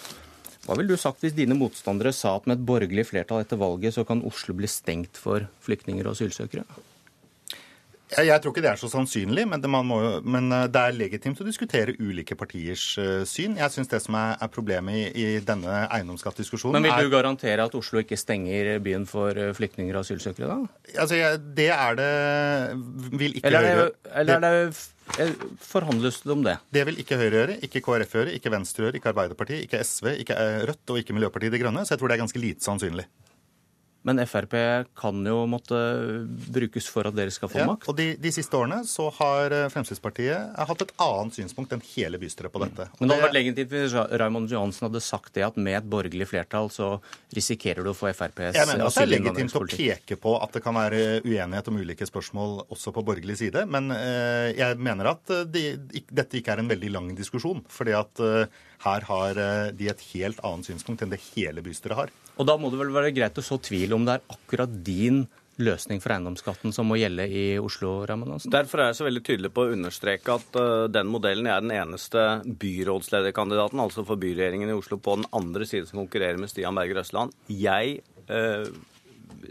hva 0.67 0.75
ville 0.75 0.91
du 0.91 0.99
sagt 0.99 1.23
hvis 1.23 1.37
dine 1.37 1.55
motstandere 1.59 2.13
sa 2.15 2.37
at 2.41 2.49
med 2.51 2.59
et 2.59 2.67
borgerlig 2.67 3.07
flertall 3.07 3.45
etter 3.45 3.61
valget, 3.61 3.95
så 3.95 4.05
kan 4.07 4.25
Oslo 4.27 4.57
bli 4.59 4.71
stengt 4.71 5.19
for 5.21 5.47
flyktninger 5.67 6.07
og 6.07 6.17
asylsøkere? 6.17 6.67
Jeg, 8.07 8.39
tror 8.39 8.53
ikke 8.53 8.63
det 8.63 8.71
er 8.71 8.79
så 8.79 8.87
sannsynlig, 8.87 9.43
men 9.51 9.59
det, 9.59 9.69
man 9.71 9.87
må, 9.89 9.97
men 10.23 10.47
eh, 10.55 10.69
det 10.71 10.79
er 10.79 10.95
legitimt 10.95 11.41
å 11.43 11.47
diskutere 11.47 11.97
ulike 11.99 12.37
partiers 12.39 12.85
eh, 13.03 13.25
syn. 13.27 13.57
Jeg 13.59 13.75
syns 13.75 13.91
det 13.91 13.99
som 14.05 14.15
er, 14.15 14.37
er 14.47 14.53
problemet 14.53 14.95
i, 14.95 15.25
i 15.25 15.41
denne 15.43 15.81
eiendomsskattdiskusjonen 15.91 16.79
Men 16.79 16.87
vil 16.87 16.95
er 16.95 17.09
du 17.09 17.11
garantere 17.17 17.67
at 17.67 17.75
Oslo 17.75 17.99
ikke 18.05 18.19
stenger 18.21 18.79
byen 18.85 19.09
for 19.11 19.35
eh, 19.35 19.51
flyktninger 19.59 19.99
og 19.99 20.07
asylsøkere, 20.07 20.53
da? 20.55 20.93
altså, 21.03 21.19
jeg, 21.19 21.43
Det 21.59 21.69
er 21.75 21.99
det 21.99 22.13
Vil 23.11 23.41
ikke 23.41 23.51
Eller 23.51 23.67
er 23.67 23.83
det, 23.83 23.89
eller 24.23 24.39
er 24.39 24.47
det 24.47 24.85
Forhandles 25.63 26.21
det 26.25 26.33
om 26.33 26.43
det? 26.45 26.57
Det 26.75 26.83
vil 26.89 26.99
ikke 27.01 27.19
Høyre 27.21 27.39
gjøre, 27.39 27.59
ikke 27.65 27.83
KrF 27.85 28.17
gjøre, 28.19 28.35
ikke 28.37 28.53
Venstre 28.53 28.87
gjøre, 28.87 28.99
ikke 29.01 29.13
Arbeiderpartiet, 29.13 29.63
ikke 29.67 29.83
SV, 29.87 30.11
ikke 30.25 30.37
eh, 30.37 30.65
Rødt 30.69 30.93
og 30.93 31.01
ikke 31.01 31.17
Miljøpartiet 31.17 31.55
De 31.55 31.61
Grønne. 31.63 31.85
Så 31.87 31.95
jeg 31.95 32.03
tror 32.03 32.11
det 32.11 32.17
er 32.17 32.25
ganske 32.25 32.43
lite 32.43 32.67
sannsynlig. 32.67 33.07
Men 34.07 34.21
Frp 34.27 34.55
kan 34.97 35.19
jo 35.27 35.41
måtte 35.51 35.79
brukes 36.55 36.87
for 36.93 37.09
at 37.11 37.17
dere 37.17 37.33
skal 37.35 37.51
få 37.51 37.59
Ja, 37.59 37.67
makt. 37.67 37.89
og 37.91 37.97
de, 37.99 38.13
de 38.23 38.31
siste 38.35 38.55
årene 38.55 38.83
så 38.87 39.09
har 39.19 39.51
eh, 39.57 39.67
Fremskrittspartiet 39.73 40.55
hatt 40.69 40.85
et 40.85 40.93
annet 41.03 41.35
synspunkt 41.41 41.75
enn 41.75 41.83
hele 41.93 42.21
bystyret 42.23 42.53
på 42.55 42.63
dette. 42.63 42.87
Mm. 42.87 42.97
Men 43.01 43.09
det 43.11 43.17
hadde 43.17 43.27
vært 43.27 43.37
legitimt 43.39 43.75
hvis 43.75 43.97
Ra- 43.97 44.07
Raymond 44.23 44.53
Johansen 44.55 44.87
hadde 44.89 45.03
sagt 45.05 45.35
det, 45.35 45.45
at 45.49 45.59
med 45.59 45.81
et 45.81 45.89
borgerlig 45.91 46.29
flertall 46.31 46.71
så 46.71 46.93
risikerer 47.35 47.83
du 47.83 47.91
å 47.91 47.97
få 47.99 48.11
FrPs 48.15 48.55
Jeg 48.61 48.71
mener 48.71 48.87
også 48.87 49.03
det 49.03 49.09
er 49.09 49.13
legitimt 49.17 49.57
å 49.59 49.65
peke 49.75 50.21
på 50.23 50.37
at 50.43 50.55
det 50.57 50.63
kan 50.65 50.79
være 50.79 51.03
uenighet 51.27 51.73
om 51.73 51.81
ulike 51.83 52.07
spørsmål 52.09 52.61
også 52.73 52.95
på 52.97 53.05
borgerlig 53.07 53.37
side, 53.43 53.67
men 53.71 53.91
eh, 53.97 54.53
jeg 54.59 54.79
mener 54.79 55.13
at 55.17 55.35
eh, 55.35 55.45
de, 55.51 55.67
dette 56.11 56.39
ikke 56.41 56.55
er 56.55 56.63
en 56.63 56.71
veldig 56.71 56.95
lang 56.95 57.11
diskusjon. 57.19 57.65
fordi 57.73 57.97
at 57.99 58.23
eh, 58.23 58.47
her 58.85 59.09
har 59.09 59.41
eh, 59.41 59.73
de 59.77 59.91
et 59.93 60.07
helt 60.13 60.43
annet 60.47 60.69
synspunkt 60.69 61.03
enn 61.03 61.15
det 61.15 61.23
hele 61.33 61.65
bystyret 61.65 61.99
har. 61.99 62.15
Og 62.37 62.49
da 62.49 62.59
må 62.61 62.71
det 62.73 62.81
vel 62.81 62.93
være 62.95 63.15
greit 63.17 63.39
å 63.41 63.45
så 63.45 63.59
tvil 63.63 63.97
om 63.97 64.05
det 64.07 64.19
er 64.19 64.33
akkurat 64.37 64.73
din 64.85 65.25
løsning 65.57 66.03
for 66.05 66.13
eiendomsskatten 66.13 66.75
som 66.75 66.89
må 66.91 66.99
gjelde 67.01 67.25
i 67.33 67.45
Oslo, 67.57 68.03
Johansen? 68.05 68.53
Derfor 68.53 68.83
er 68.83 68.91
jeg 68.91 68.99
så 68.99 69.07
veldig 69.07 69.23
tydelig 69.25 69.53
på 69.57 69.65
å 69.65 69.71
understreke 69.73 70.37
at 70.37 70.59
uh, 70.61 70.89
den 70.93 71.09
modellen 71.09 71.49
er 71.49 71.63
den 71.65 71.73
eneste 71.73 72.27
byrådslederkandidaten, 72.45 73.81
altså 73.81 74.05
for 74.07 74.21
byregjeringen 74.21 74.73
i 74.73 74.77
Oslo, 74.77 75.01
på 75.01 75.17
den 75.17 75.29
andre 75.37 75.69
siden 75.69 75.89
som 75.89 76.03
konkurrerer 76.03 76.41
med 76.41 76.53
Stian 76.53 76.77
Berger 76.77 77.01
Østland. 77.01 77.33
Jeg 77.49 78.03
eh, 78.29 78.69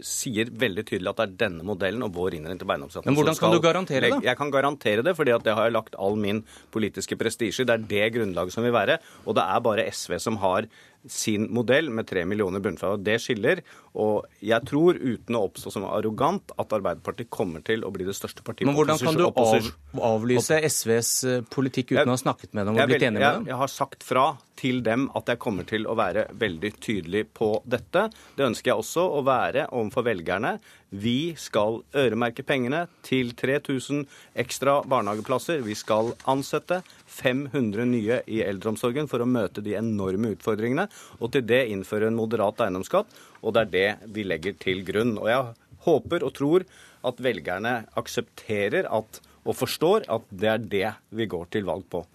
sier 0.04 0.50
veldig 0.50 0.84
tydelig 0.88 1.12
at 1.12 1.20
det 1.20 1.26
er 1.26 1.36
denne 1.46 1.66
modellen 1.66 2.04
og 2.06 2.14
vår 2.16 2.36
innretning 2.38 2.60
til 2.60 2.72
eiendomsskatten 2.74 3.10
Men 3.10 3.18
hvordan 3.18 3.38
kan 3.40 3.54
du 3.54 3.60
garantere 3.64 4.10
det? 4.10 4.20
Jeg 4.26 4.40
kan 4.40 4.52
garantere 4.54 5.04
det, 5.06 5.16
fordi 5.18 5.34
at 5.36 5.46
det 5.46 5.54
har 5.56 5.68
jeg 5.68 5.76
lagt 5.76 5.96
all 6.00 6.18
min 6.20 6.42
politiske 6.74 7.18
prestisje 7.20 7.64
i. 7.64 7.68
Det 7.68 7.76
er 7.76 7.88
det 7.94 8.10
grunnlaget 8.18 8.54
som 8.54 8.66
vil 8.66 8.74
være. 8.76 8.98
Og 9.24 9.38
det 9.38 9.46
er 9.46 9.64
bare 9.64 9.88
SV 9.92 10.18
som 10.22 10.40
har 10.42 10.68
sin 11.08 11.48
modell 11.54 11.90
med 11.90 12.06
tre 12.08 12.24
millioner 12.28 12.60
bunnfradrag. 12.64 13.02
Det 13.06 13.18
skiller. 13.22 13.60
Og 13.96 14.26
jeg 14.44 14.60
tror, 14.68 14.98
uten 15.00 15.38
å 15.38 15.44
oppstå 15.48 15.72
som 15.72 15.84
arrogant, 15.88 16.52
at 16.60 16.72
Arbeiderpartiet 16.76 17.30
kommer 17.32 17.62
til 17.64 17.84
å 17.86 17.90
bli 17.94 18.04
det 18.04 18.14
største 18.18 18.44
partiet 18.44 18.66
Men 18.68 18.76
hvordan 18.76 18.98
kan 19.00 19.16
du 19.16 19.24
av, 19.30 19.70
avlyse 20.10 20.58
SVs 20.68 21.12
eh, 21.24 21.40
politikk 21.48 21.92
uten 21.94 22.02
Jeg- 22.02 22.06
å 22.10 22.16
ha 22.16 22.20
snakket 22.20 22.52
med 22.54 22.66
dem 22.66 22.76
og 22.76 22.88
blitt 22.88 23.02
enig 23.02 23.20
med 23.20 23.34
dem? 23.38 23.46
jeg 23.46 23.56
har 23.56 23.72
sagt 23.72 24.02
fra 24.04 24.26
til 24.56 24.82
dem 24.82 25.10
at 25.14 25.26
jeg 25.28 25.38
kommer 25.38 25.66
til 25.68 25.84
å 25.86 25.94
være 25.96 26.26
veldig 26.32 26.72
tydelig 26.80 27.26
på 27.36 27.62
dette. 27.68 28.10
Det 28.36 28.44
ønsker 28.46 28.72
jeg 28.72 28.80
også 28.80 29.04
å 29.18 29.24
være 29.24 29.66
overfor 29.70 30.04
velgerne. 30.04 30.58
Vi 30.96 31.34
skal 31.36 31.80
øremerke 31.96 32.44
pengene 32.46 32.86
til 33.04 33.32
3000 33.36 34.04
ekstra 34.38 34.78
barnehageplasser. 34.88 35.60
Vi 35.66 35.74
skal 35.76 36.14
ansette 36.30 36.80
500 37.18 37.86
nye 37.90 38.20
i 38.26 38.40
eldreomsorgen 38.46 39.10
for 39.10 39.22
å 39.22 39.28
møte 39.28 39.64
de 39.64 39.76
enorme 39.76 40.32
utfordringene. 40.36 40.88
Og 41.20 41.34
til 41.34 41.46
det 41.48 41.66
innføre 41.72 42.08
en 42.10 42.18
moderat 42.18 42.64
eiendomsskatt. 42.64 43.10
Og 43.42 43.56
det 43.56 43.64
er 43.66 43.72
det 43.76 44.12
vi 44.16 44.26
legger 44.26 44.56
til 44.62 44.84
grunn. 44.86 45.16
Og 45.20 45.30
jeg 45.30 45.54
håper 45.86 46.26
og 46.26 46.36
tror 46.36 46.66
at 47.06 47.22
velgerne 47.22 47.78
aksepterer 47.98 48.88
at, 48.90 49.20
og 49.46 49.58
forstår 49.58 50.08
at 50.10 50.30
det 50.30 50.52
er 50.54 50.70
det 50.76 50.94
vi 51.18 51.28
går 51.30 51.50
til 51.52 51.68
valg 51.68 51.86
på. 51.92 52.06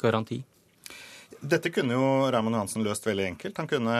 Garanti. 0.00 0.40
Dette 1.40 1.70
kunne 1.72 1.96
jo 1.96 2.06
Raymond 2.28 2.56
Johansen 2.56 2.84
løst 2.84 3.06
veldig 3.06 3.24
enkelt. 3.30 3.56
Han 3.56 3.68
kunne 3.68 3.94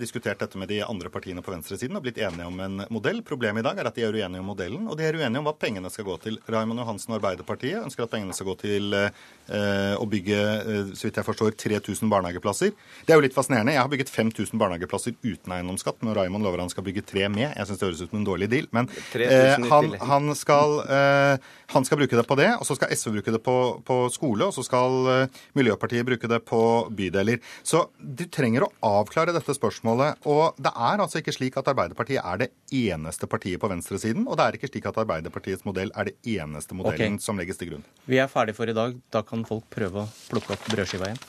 diskutert 0.00 0.40
dette 0.42 0.58
med 0.58 0.68
de 0.72 0.80
andre 0.82 1.10
partiene 1.12 1.42
på 1.44 1.52
venstresiden 1.52 1.94
og 1.94 2.02
blitt 2.02 2.18
enige 2.18 2.48
om 2.48 2.56
en 2.64 2.82
modell. 2.90 3.20
Problemet 3.26 3.62
i 3.62 3.66
dag 3.68 3.78
er 3.78 3.86
at 3.90 3.94
de 3.94 4.02
er 4.06 4.16
uenige 4.16 4.42
om 4.42 4.48
modellen, 4.50 4.88
og 4.90 4.98
de 4.98 5.06
er 5.06 5.14
uenige 5.14 5.38
om 5.38 5.46
hva 5.46 5.54
pengene 5.54 5.92
skal 5.92 6.08
gå 6.08 6.16
til. 6.24 6.40
Raymond 6.50 6.82
Johansen 6.82 7.14
og 7.14 7.20
Arbeiderpartiet 7.20 7.78
ønsker 7.84 8.06
at 8.06 8.14
pengene 8.14 8.34
skal 8.34 8.48
gå 8.50 8.56
til 8.64 8.96
eh, 8.98 9.94
å 9.94 10.08
bygge, 10.10 10.40
eh, 10.40 10.90
så 10.98 11.06
vidt 11.06 11.20
jeg 11.20 11.28
forstår, 11.28 11.54
3000 11.62 12.10
barnehageplasser. 12.10 12.74
Det 13.06 13.14
er 13.14 13.20
jo 13.20 13.26
litt 13.28 13.38
fascinerende. 13.38 13.76
Jeg 13.76 13.84
har 13.84 13.92
bygget 13.94 14.10
5000 14.10 14.58
barnehageplasser 14.58 15.14
uten 15.22 15.54
eiendomsskatt, 15.54 16.02
men 16.02 16.18
Raymond 16.18 16.46
lover 16.46 16.64
han 16.64 16.74
skal 16.74 16.88
bygge 16.88 17.06
tre 17.06 17.28
med. 17.30 17.52
Jeg 17.54 17.70
syns 17.70 17.84
det 17.84 17.86
høres 17.86 18.02
ut 18.02 18.10
som 18.10 18.22
en 18.24 18.26
dårlig 18.26 18.50
deal. 18.50 18.66
Men 18.74 18.90
eh, 19.14 19.54
han, 19.70 19.94
han, 20.10 20.34
skal, 20.34 20.80
eh, 20.90 21.54
han 21.76 21.86
skal 21.86 22.02
bruke 22.02 22.18
det 22.18 22.26
på 22.26 22.40
det, 22.42 22.50
og 22.58 22.66
så 22.66 22.74
skal 22.80 22.90
SV 22.98 23.14
bruke 23.20 23.38
det 23.38 23.42
på, 23.46 23.56
på 23.86 24.02
skole, 24.10 24.50
og 24.50 24.58
så 24.58 24.66
skal 24.66 25.14
eh, 25.14 25.40
Miljøpartiet 25.54 26.08
bruke 26.10 26.34
det 26.34 26.42
på 26.50 26.60
bydeler. 26.88 27.40
Så 27.66 27.86
du 27.98 28.24
trenger 28.32 28.66
å 28.66 28.70
avklare 28.86 29.34
dette 29.36 29.54
spørsmålet. 29.56 30.22
Og 30.30 30.58
det 30.60 30.72
er 30.72 31.04
altså 31.04 31.20
ikke 31.20 31.34
slik 31.36 31.58
at 31.60 31.70
Arbeiderpartiet 31.72 32.22
er 32.22 32.44
det 32.44 32.50
eneste 32.74 33.28
partiet 33.30 33.60
på 33.60 33.70
venstresiden, 33.70 34.26
og 34.26 34.38
det 34.38 34.46
er 34.46 34.58
ikke 34.58 34.72
slik 34.72 34.88
at 34.90 35.00
Arbeiderpartiets 35.04 35.66
modell 35.68 35.92
er 35.94 36.10
det 36.10 36.16
eneste 36.38 36.76
modellen 36.76 37.18
okay. 37.18 37.24
som 37.24 37.40
legges 37.40 37.60
til 37.60 37.74
grunn. 37.74 37.88
Vi 38.10 38.22
er 38.22 38.30
ferdig 38.30 38.56
for 38.58 38.70
i 38.70 38.76
dag. 38.76 38.96
Da 39.12 39.24
kan 39.26 39.44
folk 39.48 39.68
prøve 39.72 40.06
å 40.06 40.10
plukke 40.30 40.56
opp 40.56 40.72
brødskiva 40.72 41.10
igjen. 41.10 41.22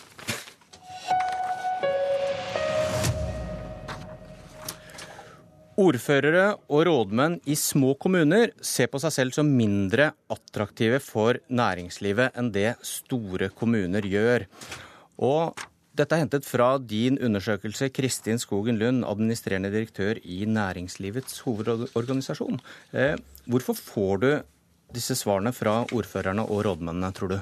Ordførere 5.81 6.57
og 6.69 6.83
rådmenn 6.85 7.37
i 7.49 7.55
små 7.57 7.93
kommuner 8.01 8.51
ser 8.61 8.89
på 8.91 8.99
seg 9.01 9.13
selv 9.15 9.33
som 9.33 9.47
mindre 9.49 10.11
attraktive 10.29 10.99
for 11.01 11.39
næringslivet 11.47 12.35
enn 12.37 12.51
det 12.53 12.75
store 12.85 13.49
kommuner 13.55 14.05
gjør. 14.05 14.45
Og 15.21 15.57
dette 15.97 16.15
er 16.15 16.23
hentet 16.23 16.47
fra 16.47 16.77
din 16.79 17.19
undersøkelse, 17.21 17.91
Kristin 17.93 18.39
Skogen 18.41 18.79
Lund, 18.79 19.03
administrerende 19.05 19.71
direktør 19.73 20.17
i 20.23 20.45
Næringslivets 20.47 21.43
hovedorganisasjon. 21.45 22.61
Eh, 22.93 23.17
Hvorfor 23.45 23.75
får 23.75 24.21
du 24.21 24.29
disse 24.95 25.15
svarene 25.15 25.53
fra 25.55 25.81
ordførerne 25.91 26.45
og 26.47 26.65
rådmennene, 26.65 27.11
tror 27.15 27.35
du? 27.35 27.39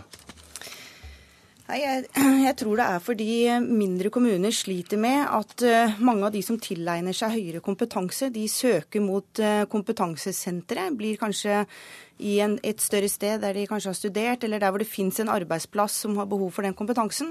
Nei, 1.70 1.84
jeg, 1.84 2.06
jeg 2.48 2.56
tror 2.58 2.80
det 2.80 2.86
er 2.90 3.02
fordi 3.06 3.34
mindre 3.62 4.10
kommuner 4.14 4.54
sliter 4.56 4.98
med 4.98 5.22
at 5.22 5.62
eh, 5.62 6.00
mange 6.02 6.26
av 6.26 6.34
de 6.34 6.42
som 6.46 6.58
tilegner 6.58 7.14
seg 7.14 7.36
høyere 7.36 7.62
kompetanse, 7.62 8.32
de 8.34 8.48
søker 8.50 9.04
mot 9.06 9.42
eh, 9.44 9.68
kompetansesentre. 9.70 10.88
Blir 10.98 11.20
kanskje 11.22 11.62
i 12.26 12.40
en, 12.42 12.58
et 12.66 12.82
større 12.82 13.12
sted 13.12 13.44
der 13.44 13.54
de 13.54 13.68
kanskje 13.70 13.94
har 13.94 14.00
studert, 14.00 14.44
eller 14.48 14.64
der 14.64 14.74
hvor 14.74 14.82
det 14.82 14.90
fins 14.90 15.22
en 15.22 15.30
arbeidsplass 15.30 16.02
som 16.08 16.18
har 16.18 16.30
behov 16.32 16.50
for 16.56 16.66
den 16.66 16.74
kompetansen. 16.74 17.30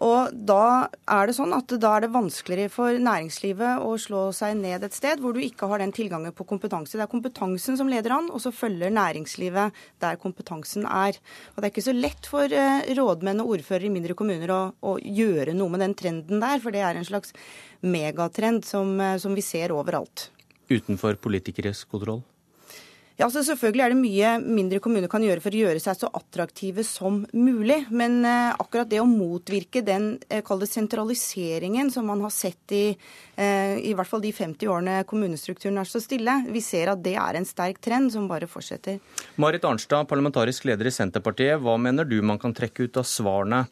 Og 0.00 0.32
da 0.32 0.88
er 1.12 1.28
det 1.28 1.34
sånn 1.36 1.52
at 1.52 1.72
da 1.76 1.90
er 1.96 2.06
det 2.06 2.12
vanskeligere 2.14 2.72
for 2.72 2.96
næringslivet 3.04 3.82
å 3.84 3.92
slå 4.00 4.22
seg 4.36 4.56
ned 4.56 4.86
et 4.86 4.96
sted 4.96 5.20
hvor 5.20 5.36
du 5.36 5.42
ikke 5.44 5.68
har 5.68 5.82
den 5.82 5.92
tilgangen 5.92 6.32
på 6.36 6.46
kompetanse. 6.48 6.96
Det 6.96 7.04
er 7.04 7.12
kompetansen 7.12 7.76
som 7.76 7.90
leder 7.90 8.14
an, 8.16 8.30
og 8.32 8.40
så 8.40 8.52
følger 8.54 8.94
næringslivet 8.96 9.76
der 10.00 10.20
kompetansen 10.22 10.88
er. 10.88 11.20
Og 11.52 11.60
det 11.60 11.68
er 11.68 11.74
ikke 11.74 11.88
så 11.90 11.96
lett 11.96 12.30
for 12.32 12.48
eh, 12.48 12.88
rådmenn 12.96 13.44
og 13.44 13.58
ordførere 13.58 13.90
i 13.90 13.92
mindre 13.92 14.16
kommuner 14.16 14.54
å, 14.56 14.62
å 14.80 14.96
gjøre 15.04 15.52
noe 15.56 15.76
med 15.76 15.84
den 15.84 15.96
trenden 16.00 16.40
der, 16.40 16.64
for 16.64 16.72
det 16.72 16.84
er 16.86 16.96
en 16.96 17.08
slags 17.08 17.36
megatrend 17.84 18.64
som, 18.64 18.96
eh, 19.04 19.18
som 19.20 19.36
vi 19.36 19.44
ser 19.44 19.76
overalt. 19.76 20.30
Utenfor 20.70 21.20
politikeres 21.20 21.84
kontroll? 21.84 22.24
Ja, 23.20 23.26
så 23.28 23.42
Selvfølgelig 23.44 23.82
er 23.84 23.92
det 23.92 23.98
mye 24.00 24.28
mindre 24.40 24.78
kommuner 24.80 25.10
kan 25.12 25.20
gjøre 25.20 25.42
for 25.44 25.52
å 25.52 25.58
gjøre 25.60 25.80
seg 25.82 25.98
så 25.98 26.08
attraktive 26.16 26.80
som 26.88 27.18
mulig. 27.36 27.82
Men 27.92 28.22
eh, 28.24 28.54
akkurat 28.54 28.88
det 28.88 29.02
å 29.02 29.08
motvirke 29.08 29.82
den 29.84 30.14
eh, 30.32 30.40
sentraliseringen 30.40 31.90
som 31.92 32.06
man 32.08 32.22
har 32.24 32.32
sett 32.32 32.72
i 32.72 32.86
eh, 33.36 33.76
i 33.76 33.92
hvert 33.92 34.08
fall 34.08 34.22
de 34.24 34.30
50 34.32 34.70
årene 34.72 34.94
kommunestrukturen 35.04 35.76
er 35.82 35.90
så 35.90 36.00
stille, 36.00 36.38
vi 36.48 36.62
ser 36.64 36.94
at 36.94 37.02
det 37.04 37.12
er 37.20 37.36
en 37.36 37.44
sterk 37.44 37.82
trend 37.84 38.08
som 38.14 38.28
bare 38.30 38.48
fortsetter. 38.48 39.02
Marit 39.36 39.66
Arnstad, 39.68 40.08
parlamentarisk 40.08 40.64
leder 40.70 40.88
i 40.88 40.92
Senterpartiet. 40.94 41.60
Hva 41.60 41.74
mener 41.76 42.08
du 42.08 42.22
man 42.24 42.40
kan 42.40 42.54
trekke 42.56 42.86
ut 42.88 42.96
av 43.02 43.04
svarene 43.04 43.66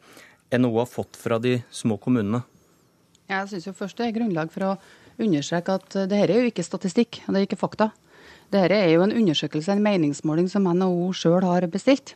NHO 0.53 0.75
har 0.77 0.91
fått 0.91 1.17
fra 1.17 1.39
de 1.41 1.55
små 1.71 1.97
kommunene? 1.97 2.43
Jeg 3.29 3.49
syns 3.49 3.73
først 3.73 3.97
det 3.97 4.11
er 4.11 4.13
grunnlag 4.19 4.53
for 4.53 4.67
å 4.67 4.75
understreke 5.17 5.79
at 5.81 5.89
dette 6.03 6.21
er 6.21 6.35
jo 6.37 6.53
ikke 6.53 6.67
statistikk, 6.67 7.23
og 7.25 7.33
det 7.33 7.41
er 7.41 7.49
ikke 7.49 7.59
fakta. 7.63 7.89
Dette 8.49 8.75
er 8.75 8.89
jo 8.95 9.03
en 9.05 9.13
undersøkelse, 9.13 9.75
en 9.75 9.83
meningsmåling 9.85 10.49
som 10.49 10.65
NHO 10.65 11.11
sjøl 11.13 11.45
har 11.45 11.67
bestilt. 11.69 12.15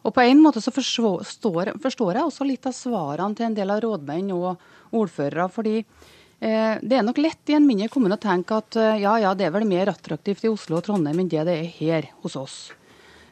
Og 0.00 0.14
På 0.16 0.24
en 0.24 0.40
måte 0.40 0.62
så 0.64 0.72
forstår, 0.72 1.74
forstår, 1.82 2.14
jeg 2.16 2.24
også 2.24 2.46
litt 2.48 2.66
av 2.66 2.72
svarene 2.72 3.36
til 3.36 3.50
en 3.50 3.56
del 3.56 3.72
av 3.72 3.82
rådmenn 3.84 4.32
og 4.32 4.62
ordførere. 4.96 5.48
fordi 5.52 5.76
eh, 5.78 6.80
det 6.80 6.96
er 6.96 7.04
nok 7.04 7.20
lett 7.20 7.52
i 7.52 7.58
en 7.58 7.66
mindre 7.66 7.90
kommune 7.92 8.16
å 8.16 8.22
tenke 8.22 8.56
at 8.56 8.76
eh, 8.76 9.02
ja, 9.04 9.18
ja, 9.20 9.34
det 9.34 9.46
er 9.46 9.52
vel 9.52 9.68
mer 9.68 9.92
attraktivt 9.92 10.44
i 10.44 10.52
Oslo 10.52 10.78
og 10.78 10.86
Trondheim 10.88 11.20
enn 11.20 11.28
det 11.28 11.44
det 11.44 11.58
er 11.58 11.72
her 11.76 12.10
hos 12.22 12.36
oss. 12.36 12.72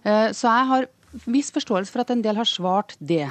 Eh, 0.04 0.28
så 0.36 0.52
jeg 0.52 0.70
har 0.72 0.88
viss 1.24 1.50
forståelse 1.54 1.92
for 1.92 2.04
at 2.04 2.12
en 2.12 2.22
del 2.22 2.36
har 2.36 2.48
svart 2.48 2.94
det 3.00 3.30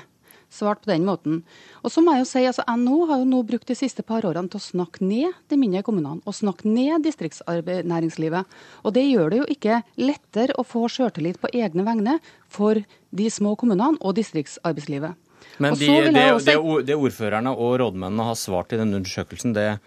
svart 0.53 0.83
på 0.83 0.91
den 0.91 1.05
måten. 1.07 1.41
Og 1.83 1.91
så 1.91 2.01
må 2.03 2.15
jeg 2.15 2.23
jo 2.23 2.29
si, 2.29 2.43
altså 2.47 2.65
NHO 2.79 3.07
har 3.09 3.21
jo 3.21 3.27
nå 3.29 3.41
brukt 3.47 3.67
de 3.69 3.77
siste 3.77 4.03
par 4.05 4.25
årene 4.27 4.49
til 4.51 4.61
å 4.61 4.65
snakke 4.67 5.05
ned 5.05 5.35
de 5.51 5.59
mindre 5.59 5.83
kommunene 5.87 6.23
og 6.23 6.37
snakke 6.37 6.69
ned 6.71 7.05
distriktsnæringslivet. 7.07 8.57
Og 8.83 8.95
det 8.95 9.05
gjør 9.07 9.33
det 9.33 9.41
jo 9.41 9.49
ikke 9.57 9.81
lettere 9.99 10.57
å 10.57 10.65
få 10.67 10.87
sjøltillit 10.91 11.41
på 11.41 11.51
egne 11.53 11.85
vegne 11.87 12.17
for 12.51 12.79
de 13.11 13.29
små 13.33 13.55
kommunene 13.59 13.99
og 14.01 14.17
distriktsarbeidslivet. 14.19 15.17
Men 15.61 15.77
de, 15.77 15.87
det, 15.87 16.13
det, 16.45 16.57
det, 16.85 16.95
ordførerne 16.95 17.53
og 17.53 17.77
rådmennene 17.81 18.25
har 18.29 18.37
svart 18.37 18.73
i 18.73 18.79
denne 18.79 18.99
undersøkelsen, 18.99 19.55
det, 19.57 19.77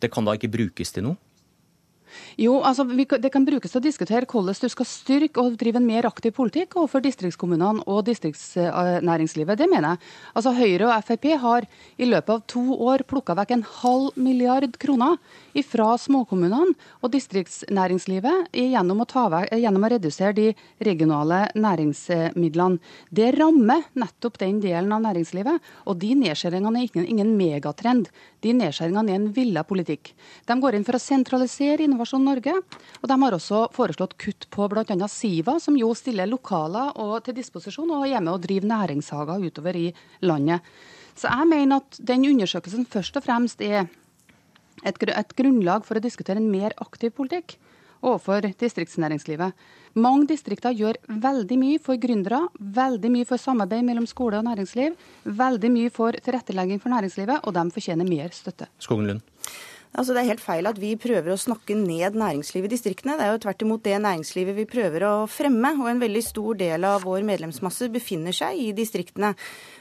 det 0.00 0.10
kan 0.12 0.26
da 0.26 0.34
ikke 0.36 0.50
brukes 0.52 0.94
til 0.94 1.08
noe? 1.08 1.20
Jo, 2.38 2.60
altså 2.62 2.84
Det 2.84 3.32
kan 3.32 3.44
brukes 3.44 3.70
til 3.70 3.80
å 3.80 3.84
diskutere 3.84 4.26
hvordan 4.26 4.54
du 4.60 4.68
skal 4.68 4.86
styrke 4.86 5.42
og 5.42 5.56
drive 5.58 5.80
en 5.80 5.86
mer 5.86 6.06
aktiv 6.06 6.32
politikk 6.32 6.76
overfor 6.76 7.02
distriktskommunene 7.02 7.84
og 7.86 8.04
distriktsnæringslivet. 8.06 9.58
Det 9.58 9.68
mener 9.70 9.96
jeg. 9.96 9.98
Altså 10.34 10.54
Høyre 10.54 10.88
og 10.88 11.04
Frp 11.04 11.26
har 11.40 11.66
i 11.98 12.08
løpet 12.08 12.34
av 12.34 12.44
to 12.46 12.64
år 12.78 13.04
plukka 13.08 13.36
vekk 13.38 13.56
en 13.56 13.66
halv 13.82 14.16
milliard 14.16 14.78
kroner 14.78 15.18
fra 15.66 15.92
småkommunene 16.00 16.74
og 17.02 17.12
distriktsnæringslivet 17.12 18.54
gjennom 18.56 19.02
å, 19.02 19.06
vekk, 19.06 19.54
gjennom 19.60 19.86
å, 19.86 19.90
redusere 19.92 20.34
de 20.36 20.46
regionale 20.84 21.44
næringsmidlene. 21.58 22.80
Det 23.10 23.30
rammer 23.36 23.86
nettopp 23.98 24.38
den 24.42 24.60
delen 24.62 24.92
av 24.94 25.04
næringslivet, 25.06 25.70
og 25.86 25.98
de 26.02 26.12
nedskjæringene 26.22 26.82
er 26.82 26.88
ingen, 26.88 27.08
ingen 27.14 27.32
megatrend. 27.38 28.10
De 28.44 28.54
nedskjæringene 28.56 29.14
er 29.14 29.20
en 29.20 29.30
villa 29.34 29.64
politikk. 29.66 30.12
De 30.46 30.58
går 30.60 30.78
inn 30.78 30.86
for 30.86 30.98
å 30.98 31.02
sentralisere 31.02 31.86
Innovasjon 31.86 32.24
Norge, 32.24 32.54
og 33.02 33.08
de 33.10 33.18
har 33.24 33.38
også 33.38 33.64
foreslått 33.76 34.18
kutt 34.20 34.48
på 34.54 34.68
bl.a. 34.70 35.10
Siva, 35.10 35.58
som 35.62 35.78
jo 35.78 35.90
stiller 35.98 36.30
lokaler 36.30 36.94
til 37.26 37.38
disposisjon 37.38 37.96
og 37.96 38.06
er 38.08 38.22
med 38.22 38.34
og 38.36 38.44
driver 38.44 38.72
næringshager 38.74 39.48
utover 39.48 39.78
i 39.78 39.88
landet. 40.26 40.62
Så 41.18 41.26
jeg 41.26 41.50
mener 41.50 41.82
at 41.82 41.98
den 41.98 42.26
undersøkelsen 42.28 42.86
først 42.86 43.16
og 43.18 43.24
fremst 43.26 43.62
er 43.64 43.88
et, 44.84 45.02
et 45.08 45.34
grunnlag 45.38 45.86
for 45.88 45.98
å 45.98 46.04
diskutere 46.04 46.42
en 46.42 46.50
mer 46.52 46.76
aktiv 46.82 47.14
politikk 47.14 47.56
overfor 48.02 48.46
distriktsnæringslivet. 48.60 49.54
Mange 49.98 50.28
distrikter 50.30 50.74
gjør 50.76 51.00
veldig 51.08 51.58
mye 51.58 51.80
for 51.82 51.98
gründere, 51.98 52.44
veldig 52.58 53.10
mye 53.10 53.26
for 53.26 53.42
samarbeid 53.42 53.86
mellom 53.86 54.06
skole 54.06 54.38
og 54.38 54.46
næringsliv, 54.46 54.94
veldig 55.24 55.72
mye 55.74 55.94
for 55.94 56.18
tilrettelegging 56.22 56.82
for 56.82 56.94
næringslivet, 56.94 57.42
og 57.42 57.56
de 57.56 57.66
fortjener 57.74 58.08
mer 58.08 58.30
støtte. 58.36 58.70
Skogen 58.78 59.10
Lund. 59.10 59.26
Altså 59.96 60.12
Det 60.12 60.20
er 60.20 60.28
helt 60.28 60.44
feil 60.44 60.68
at 60.68 60.78
vi 60.78 60.90
prøver 61.00 61.32
å 61.32 61.40
snakke 61.40 61.74
ned 61.74 62.16
næringslivet 62.20 62.68
i 62.68 62.74
distriktene. 62.76 63.16
Det 63.16 63.24
er 63.24 63.32
jo 63.32 63.40
tvert 63.42 63.64
imot 63.64 63.84
det 63.86 63.96
næringslivet 64.04 64.56
vi 64.58 64.66
prøver 64.68 65.06
å 65.08 65.12
fremme. 65.32 65.72
Og 65.80 65.88
en 65.88 66.02
veldig 66.02 66.22
stor 66.26 66.58
del 66.60 66.84
av 66.84 67.06
vår 67.08 67.24
medlemsmasse 67.26 67.88
befinner 67.90 68.36
seg 68.36 68.60
i 68.60 68.68
distriktene. 68.76 69.32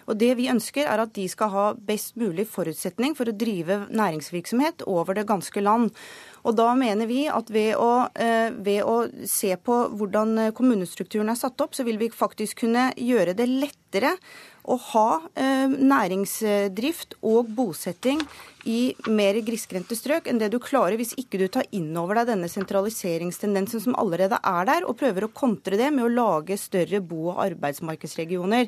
Og 0.07 0.17
det 0.19 0.31
vi 0.39 0.47
ønsker 0.51 0.87
er 0.87 1.03
at 1.03 1.13
de 1.15 1.27
skal 1.31 1.51
ha 1.51 1.65
best 1.75 2.15
mulig 2.19 2.47
forutsetning 2.49 3.15
for 3.17 3.27
å 3.27 3.35
drive 3.35 3.83
næringsvirksomhet 3.91 4.85
over 4.87 5.17
det 5.17 5.27
ganske 5.27 5.63
land. 5.63 5.91
Og 6.47 6.55
da 6.55 6.69
mener 6.79 7.09
vi 7.09 7.25
at 7.27 7.49
ved 7.51 7.75
å, 7.75 8.07
eh, 8.15 8.49
ved 8.51 8.83
å, 8.87 8.98
se 9.27 9.51
på 9.59 9.79
hvordan 10.00 10.53
kommunestrukturen 10.55 11.29
er 11.29 11.39
satt 11.39 11.59
opp, 11.59 11.75
så 11.75 11.83
vil 11.83 12.00
vi 12.00 12.09
faktisk 12.09 12.63
kunne 12.63 12.93
gjøre 12.96 13.35
det 13.35 13.50
lettere 13.51 14.15
å 14.67 14.77
ha 14.91 15.09
eh, 15.35 15.67
næringsdrift 15.67 17.17
og 17.27 17.51
bosetting 17.55 18.22
i 18.67 18.96
mer 19.07 19.39
grisgrendte 19.48 19.96
strøk 19.96 20.27
enn 20.27 20.39
det 20.41 20.51
du 20.51 20.59
klarer 20.63 20.98
hvis 21.00 21.15
ikke 21.20 21.39
du 21.39 21.48
tar 21.51 21.67
inn 21.75 21.91
over 22.00 22.20
deg 22.20 22.33
denne 22.33 22.50
sentraliseringstendensen 22.51 23.83
som 23.83 23.96
allerede 24.00 24.39
er 24.43 24.67
der, 24.67 24.87
og 24.87 25.00
prøver 25.00 25.27
å 25.27 25.33
kontre 25.35 25.79
det 25.79 25.91
med 25.96 26.07
å 26.07 26.11
lage 26.11 26.59
større 26.59 27.00
bo- 27.00 27.31
og 27.31 27.43
arbeidsmarkedsregioner. 27.46 28.67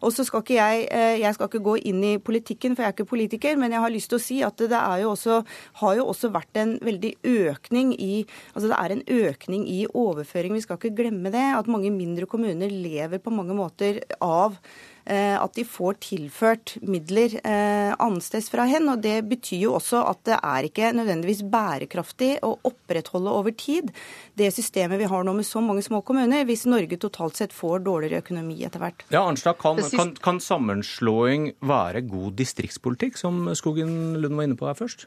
Og 0.00 0.12
så 0.12 0.24
skal 0.26 0.44
ikke 0.44 0.58
jeg, 0.58 0.88
eh, 0.90 1.20
jeg 1.22 1.34
skal 1.36 1.50
ikke 1.50 1.64
gå 1.64 1.76
inn 1.90 2.02
i 2.04 2.16
politikken, 2.18 2.76
for 2.76 2.84
jeg 2.84 2.92
er 2.92 2.96
ikke 2.96 3.12
politiker, 3.12 3.56
men 3.60 3.72
jeg 3.72 3.84
har 3.84 3.94
lyst 3.94 4.12
til 4.12 4.20
å 4.20 4.24
si 4.26 4.40
at 4.46 4.56
det 4.58 4.82
jo 5.02 5.12
også, 5.12 5.42
har 5.82 5.96
jo 5.96 6.08
også 6.12 6.32
vært 6.34 6.60
en 6.60 6.76
veldig 6.82 7.14
økning 7.24 7.94
i 7.98 8.26
altså 8.54 8.68
det 8.68 8.78
er 8.78 8.92
en 8.92 9.06
økning 9.26 9.66
i 9.68 9.86
overføring. 9.86 10.54
Vi 10.56 10.64
skal 10.64 10.78
ikke 10.80 10.96
glemme 10.96 11.32
det. 11.32 11.46
At 11.56 11.70
mange 11.70 11.90
mindre 11.90 12.26
kommuner 12.26 12.70
lever 12.70 13.22
på 13.22 13.32
mange 13.34 13.56
måter 13.56 14.02
av 14.20 14.58
at 15.06 15.54
de 15.54 15.62
får 15.66 15.98
tilført 16.02 16.74
midler 16.82 17.36
eh, 17.40 17.92
annensteds 17.94 18.50
fra 18.50 18.66
hen. 18.66 18.88
og 18.90 19.02
Det 19.04 19.20
betyr 19.28 19.66
jo 19.66 19.74
også 19.78 20.02
at 20.10 20.22
det 20.28 20.38
er 20.40 20.68
ikke 20.68 20.92
nødvendigvis 20.96 21.44
bærekraftig 21.52 22.32
å 22.46 22.56
opprettholde 22.66 23.32
over 23.32 23.54
tid 23.56 23.92
det 24.38 24.50
systemet 24.54 25.00
vi 25.00 25.08
har 25.10 25.26
nå 25.26 25.36
med 25.36 25.46
så 25.46 25.62
mange 25.64 25.84
små 25.86 26.02
kommuner, 26.06 26.44
hvis 26.48 26.66
Norge 26.68 26.98
totalt 27.00 27.38
sett 27.38 27.54
får 27.56 27.84
dårligere 27.86 28.24
økonomi 28.24 28.58
etter 28.66 28.82
hvert. 28.82 29.06
Ja, 29.12 29.24
Arnstad, 29.24 29.58
kan, 29.62 29.80
kan, 29.80 30.14
kan 30.22 30.40
sammenslåing 30.42 31.52
være 31.64 32.04
god 32.06 32.36
distriktspolitikk, 32.40 33.20
som 33.20 33.46
Skogen 33.56 34.16
Lund 34.20 34.36
var 34.36 34.48
inne 34.48 34.58
på 34.58 34.68
her 34.68 34.78
først? 34.78 35.06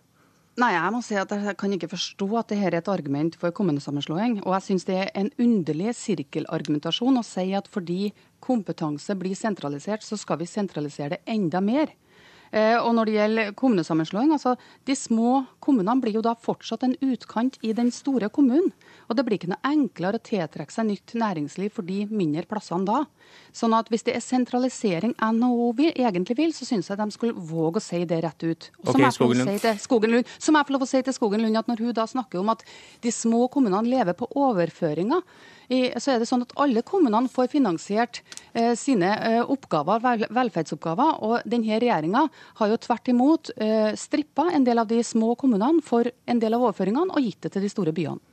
Nei, 0.60 0.74
jeg 0.76 0.92
må 0.92 1.00
si 1.00 1.16
at 1.16 1.30
jeg 1.32 1.56
kan 1.56 1.72
ikke 1.72 1.88
forstå 1.94 2.26
at 2.36 2.50
dette 2.52 2.68
er 2.68 2.76
et 2.82 2.90
argument 2.92 3.36
for 3.40 3.54
kommunesammenslåing. 3.56 4.42
Og 4.44 4.58
jeg 4.58 4.66
syns 4.66 4.86
det 4.90 4.98
er 5.06 5.12
en 5.16 5.30
underlig 5.40 5.94
sirkelargumentasjon 5.96 7.22
å 7.22 7.24
si 7.24 7.46
at 7.56 7.70
fordi 7.72 8.10
kompetanse 8.44 9.16
blir 9.16 9.38
sentralisert, 9.40 10.04
så 10.04 10.20
skal 10.20 10.42
vi 10.42 10.50
sentralisere 10.50 11.16
det 11.16 11.22
enda 11.32 11.62
mer. 11.64 11.94
Eh, 12.52 12.78
og 12.82 12.94
når 12.98 13.10
det 13.10 13.16
gjelder 13.16 13.52
kommunesammenslåing, 13.58 14.32
altså 14.34 14.56
de 14.88 14.96
små 14.98 15.44
kommunene 15.62 16.02
blir 16.02 16.18
jo 16.18 16.24
da 16.26 16.34
fortsatt 16.34 16.86
en 16.88 16.96
utkant 17.06 17.60
i 17.62 17.74
den 17.78 17.92
store 17.94 18.32
kommunen. 18.34 18.72
Og 19.10 19.18
det 19.18 19.26
blir 19.26 19.38
ikke 19.38 19.52
noe 19.52 19.62
enklere 19.70 20.18
å 20.18 20.26
tiltrekke 20.26 20.74
seg 20.74 20.88
nytt 20.90 21.14
næringsliv 21.18 21.74
for 21.76 21.86
de 21.86 22.04
mindre 22.10 22.46
plassene 22.50 22.88
da. 22.88 23.04
Sånn 23.56 23.76
at 23.78 23.90
hvis 23.94 24.06
det 24.08 24.16
er 24.18 24.26
sentralisering 24.26 25.14
NHO 25.18 25.70
vil, 25.78 25.94
egentlig 25.94 26.38
vil, 26.40 26.56
så 26.58 26.66
syns 26.66 26.90
jeg 26.90 27.00
de 27.00 27.10
skulle 27.14 27.38
våge 27.38 27.82
å 27.82 27.86
si 27.86 28.02
det 28.10 28.22
rett 28.26 28.46
ut. 28.46 28.70
Og 28.82 28.92
okay, 28.94 28.98
som, 28.98 29.06
jeg 29.06 29.18
får 29.20 30.76
lov 30.76 30.86
å 30.86 30.90
si 30.90 31.04
til 31.06 31.16
Skogen 31.16 31.46
Lund 31.46 31.62
at 31.62 31.70
når 31.70 31.86
hun 31.86 31.96
da 31.98 32.06
snakker 32.10 32.42
om 32.42 32.54
at 32.54 32.66
de 33.04 33.14
små 33.14 33.46
kommunene 33.54 33.90
lever 33.90 34.18
på 34.18 34.30
overføringer, 34.38 35.26
så 35.70 36.14
er 36.14 36.22
det 36.22 36.28
sånn 36.30 36.44
at 36.46 36.56
alle 36.58 36.82
kommunene 36.86 37.30
får 37.30 37.52
finansiert 37.52 38.22
eh, 38.58 38.74
sine 38.78 39.12
eh, 39.26 39.42
oppgaver, 39.44 40.26
velferdsoppgaver. 40.34 41.20
Og 41.26 41.46
denne 41.50 41.78
regjeringa 41.82 42.26
har 42.62 42.72
jo 42.72 42.80
tvert 42.82 43.12
imot 43.14 43.54
eh, 43.62 43.92
strippa 44.00 44.50
en 44.54 44.66
del 44.66 44.82
av 44.82 44.90
de 44.90 45.04
små 45.06 45.36
kommunene 45.40 45.86
for 45.86 46.10
en 46.10 46.42
del 46.42 46.58
av 46.58 46.66
overføringene 46.66 47.14
og 47.14 47.26
gitt 47.26 47.46
det 47.46 47.54
til 47.54 47.66
de 47.68 47.72
store 47.72 47.94
byene. 47.96 48.29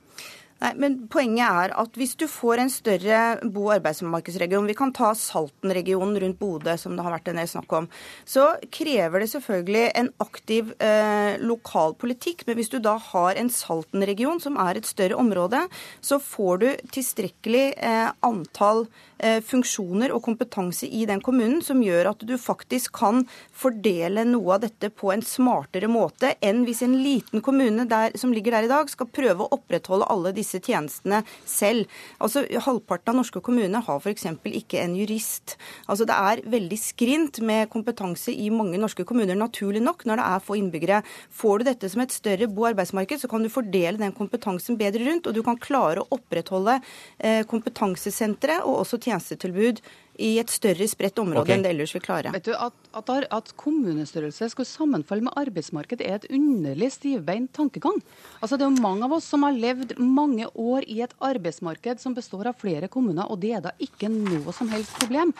Nei, 0.57 0.71
men 0.81 0.95
Poenget 1.13 1.45
er 1.45 1.73
at 1.77 1.97
hvis 1.99 2.15
du 2.17 2.25
får 2.29 2.63
en 2.63 2.71
større 2.73 3.19
bo- 3.45 3.67
og 3.67 3.75
arbeidsmarkedsregion, 3.75 4.65
vi 4.65 4.75
kan 4.77 4.89
ta 4.95 5.11
Salten-regionen 5.13 6.17
rundt 6.23 6.39
Bodø, 6.39 6.73
som 6.81 6.95
det 6.97 7.05
har 7.05 7.13
vært 7.13 7.29
en 7.29 7.37
del 7.41 7.49
snakk 7.51 7.75
om, 7.77 7.89
så 8.25 8.47
krever 8.73 9.21
det 9.21 9.29
selvfølgelig 9.35 9.83
en 10.01 10.09
aktiv 10.23 10.71
eh, 10.81 11.37
lokal 11.45 11.93
politikk. 12.01 12.47
Men 12.47 12.57
hvis 12.57 12.73
du 12.73 12.79
da 12.81 12.95
har 13.11 13.37
en 13.37 13.51
Salten-region, 13.53 14.41
som 14.41 14.57
er 14.63 14.79
et 14.79 14.89
større 14.89 15.19
område, 15.21 15.61
så 16.01 16.17
får 16.17 16.63
du 16.63 16.67
tilstrekkelig 16.95 17.65
eh, 17.77 18.09
antall 18.25 18.87
eh, 19.21 19.37
funksjoner 19.45 20.15
og 20.15 20.23
kompetanse 20.25 20.89
i 20.89 21.05
den 21.09 21.21
kommunen 21.21 21.61
som 21.65 21.85
gjør 21.85 22.15
at 22.15 22.25
du 22.25 22.33
faktisk 22.41 22.97
kan 22.97 23.27
fordele 23.53 24.25
noe 24.25 24.57
av 24.57 24.65
dette 24.65 24.89
på 24.89 25.13
en 25.13 25.21
smartere 25.25 25.89
måte 25.91 26.33
enn 26.41 26.65
hvis 26.65 26.81
en 26.85 26.97
liten 26.97 27.45
kommune 27.45 27.85
der, 27.89 28.17
som 28.17 28.33
ligger 28.33 28.57
der 28.57 28.65
i 28.65 28.73
dag, 28.73 28.89
skal 28.89 29.13
prøve 29.13 29.45
å 29.45 29.53
opprettholde 29.59 30.09
alle 30.09 30.33
disse 30.33 30.46
disse 30.47 30.63
tjenestene 30.63 31.23
selv. 31.45 31.87
Altså, 32.23 32.45
Halvparten 32.63 33.11
av 33.11 33.19
norske 33.19 33.41
kommuner 33.43 33.83
har 33.83 33.99
f.eks. 33.99 34.25
ikke 34.47 34.81
en 34.81 34.95
jurist. 34.97 35.57
Altså, 35.87 36.07
Det 36.07 36.15
er 36.15 36.43
veldig 36.47 36.79
skrint 36.79 37.41
med 37.43 37.69
kompetanse 37.73 38.31
i 38.31 38.49
mange 38.49 38.79
norske 38.79 39.05
kommuner, 39.07 39.35
naturlig 39.35 39.83
nok, 39.83 40.05
når 40.07 40.21
det 40.21 40.27
er 40.31 40.45
få 40.47 40.57
innbyggere. 40.57 41.03
Får 41.29 41.59
du 41.59 41.67
dette 41.67 41.89
som 41.91 42.01
et 42.01 42.15
større 42.15 42.47
bo- 42.47 42.65
og 42.65 42.71
arbeidsmarked, 42.71 43.19
så 43.21 43.29
kan 43.29 43.43
du 43.43 43.49
fordele 43.51 43.99
den 43.99 44.15
kompetansen 44.15 44.77
bedre 44.79 45.05
rundt, 45.05 45.27
og 45.27 45.35
du 45.35 45.43
kan 45.43 45.59
klare 45.59 46.01
å 46.01 46.09
opprettholde 46.17 46.79
eh, 47.19 47.43
kompetansesentre 47.47 48.61
og 48.63 48.83
også 48.85 49.01
tjenestetilbud 49.03 49.81
i 50.17 50.37
et 50.41 50.51
større 50.51 50.87
spredt 50.89 51.19
område 51.21 51.45
okay. 51.45 51.57
enn 51.57 51.65
det 51.65 51.71
ellers 51.73 51.93
vil 51.95 52.03
klare. 52.03 52.31
Vet 52.33 52.47
du, 52.49 52.53
at, 52.57 52.75
at, 52.97 53.11
at 53.33 53.51
kommunestørrelse 53.59 54.49
skulle 54.53 54.69
sammenfalle 54.69 55.27
med 55.27 55.37
arbeidsmarked, 55.39 56.01
er 56.01 56.17
et 56.17 56.27
underlig 56.33 56.91
stivbeint 56.95 57.51
tankegang. 57.55 58.01
Altså, 58.41 58.57
Det 58.57 58.65
er 58.65 58.71
jo 58.71 58.83
mange 58.83 59.05
av 59.05 59.13
oss 59.19 59.29
som 59.29 59.45
har 59.45 59.55
levd 59.55 59.95
mange 60.01 60.49
år 60.53 60.87
i 60.89 61.01
et 61.05 61.13
arbeidsmarked 61.21 62.01
som 62.01 62.17
består 62.17 62.49
av 62.49 62.57
flere 62.59 62.89
kommuner, 62.91 63.29
og 63.29 63.41
det 63.43 63.53
er 63.59 63.65
da 63.69 63.73
ikke 63.83 64.09
noe 64.11 64.53
som 64.55 64.69
helst 64.73 64.97
problem. 64.97 65.33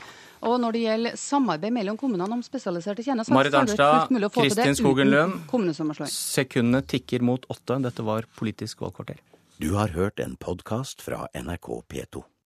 Og 0.45 0.59
når 0.61 0.75
det 0.75 0.81
gjelder 0.83 1.17
samarbeid 1.17 1.73
mellom 1.73 1.97
kommunene 1.97 2.37
om 2.37 2.43
spesialiserte 2.45 3.01
tjenester, 3.01 3.33
Marit 3.33 3.55
så 3.55 3.63
er 3.63 3.71
det 3.71 3.81
Arnstad, 3.81 4.29
Kristin 4.37 4.77
Skogen 4.77 5.09
Lund. 5.09 6.05
Sekundene 6.13 6.83
tikker 6.85 7.25
mot 7.25 7.49
åtte. 7.49 7.81
Dette 7.81 8.05
var 8.05 8.29
Politisk 8.37 8.85
valgkvarter. 8.85 9.17
Du 9.57 9.71
har 9.73 9.95
hørt 9.97 10.21
en 10.21 10.37
podkast 10.37 11.01
fra 11.01 11.25
NRK 11.33 11.71
P2. 11.89 12.27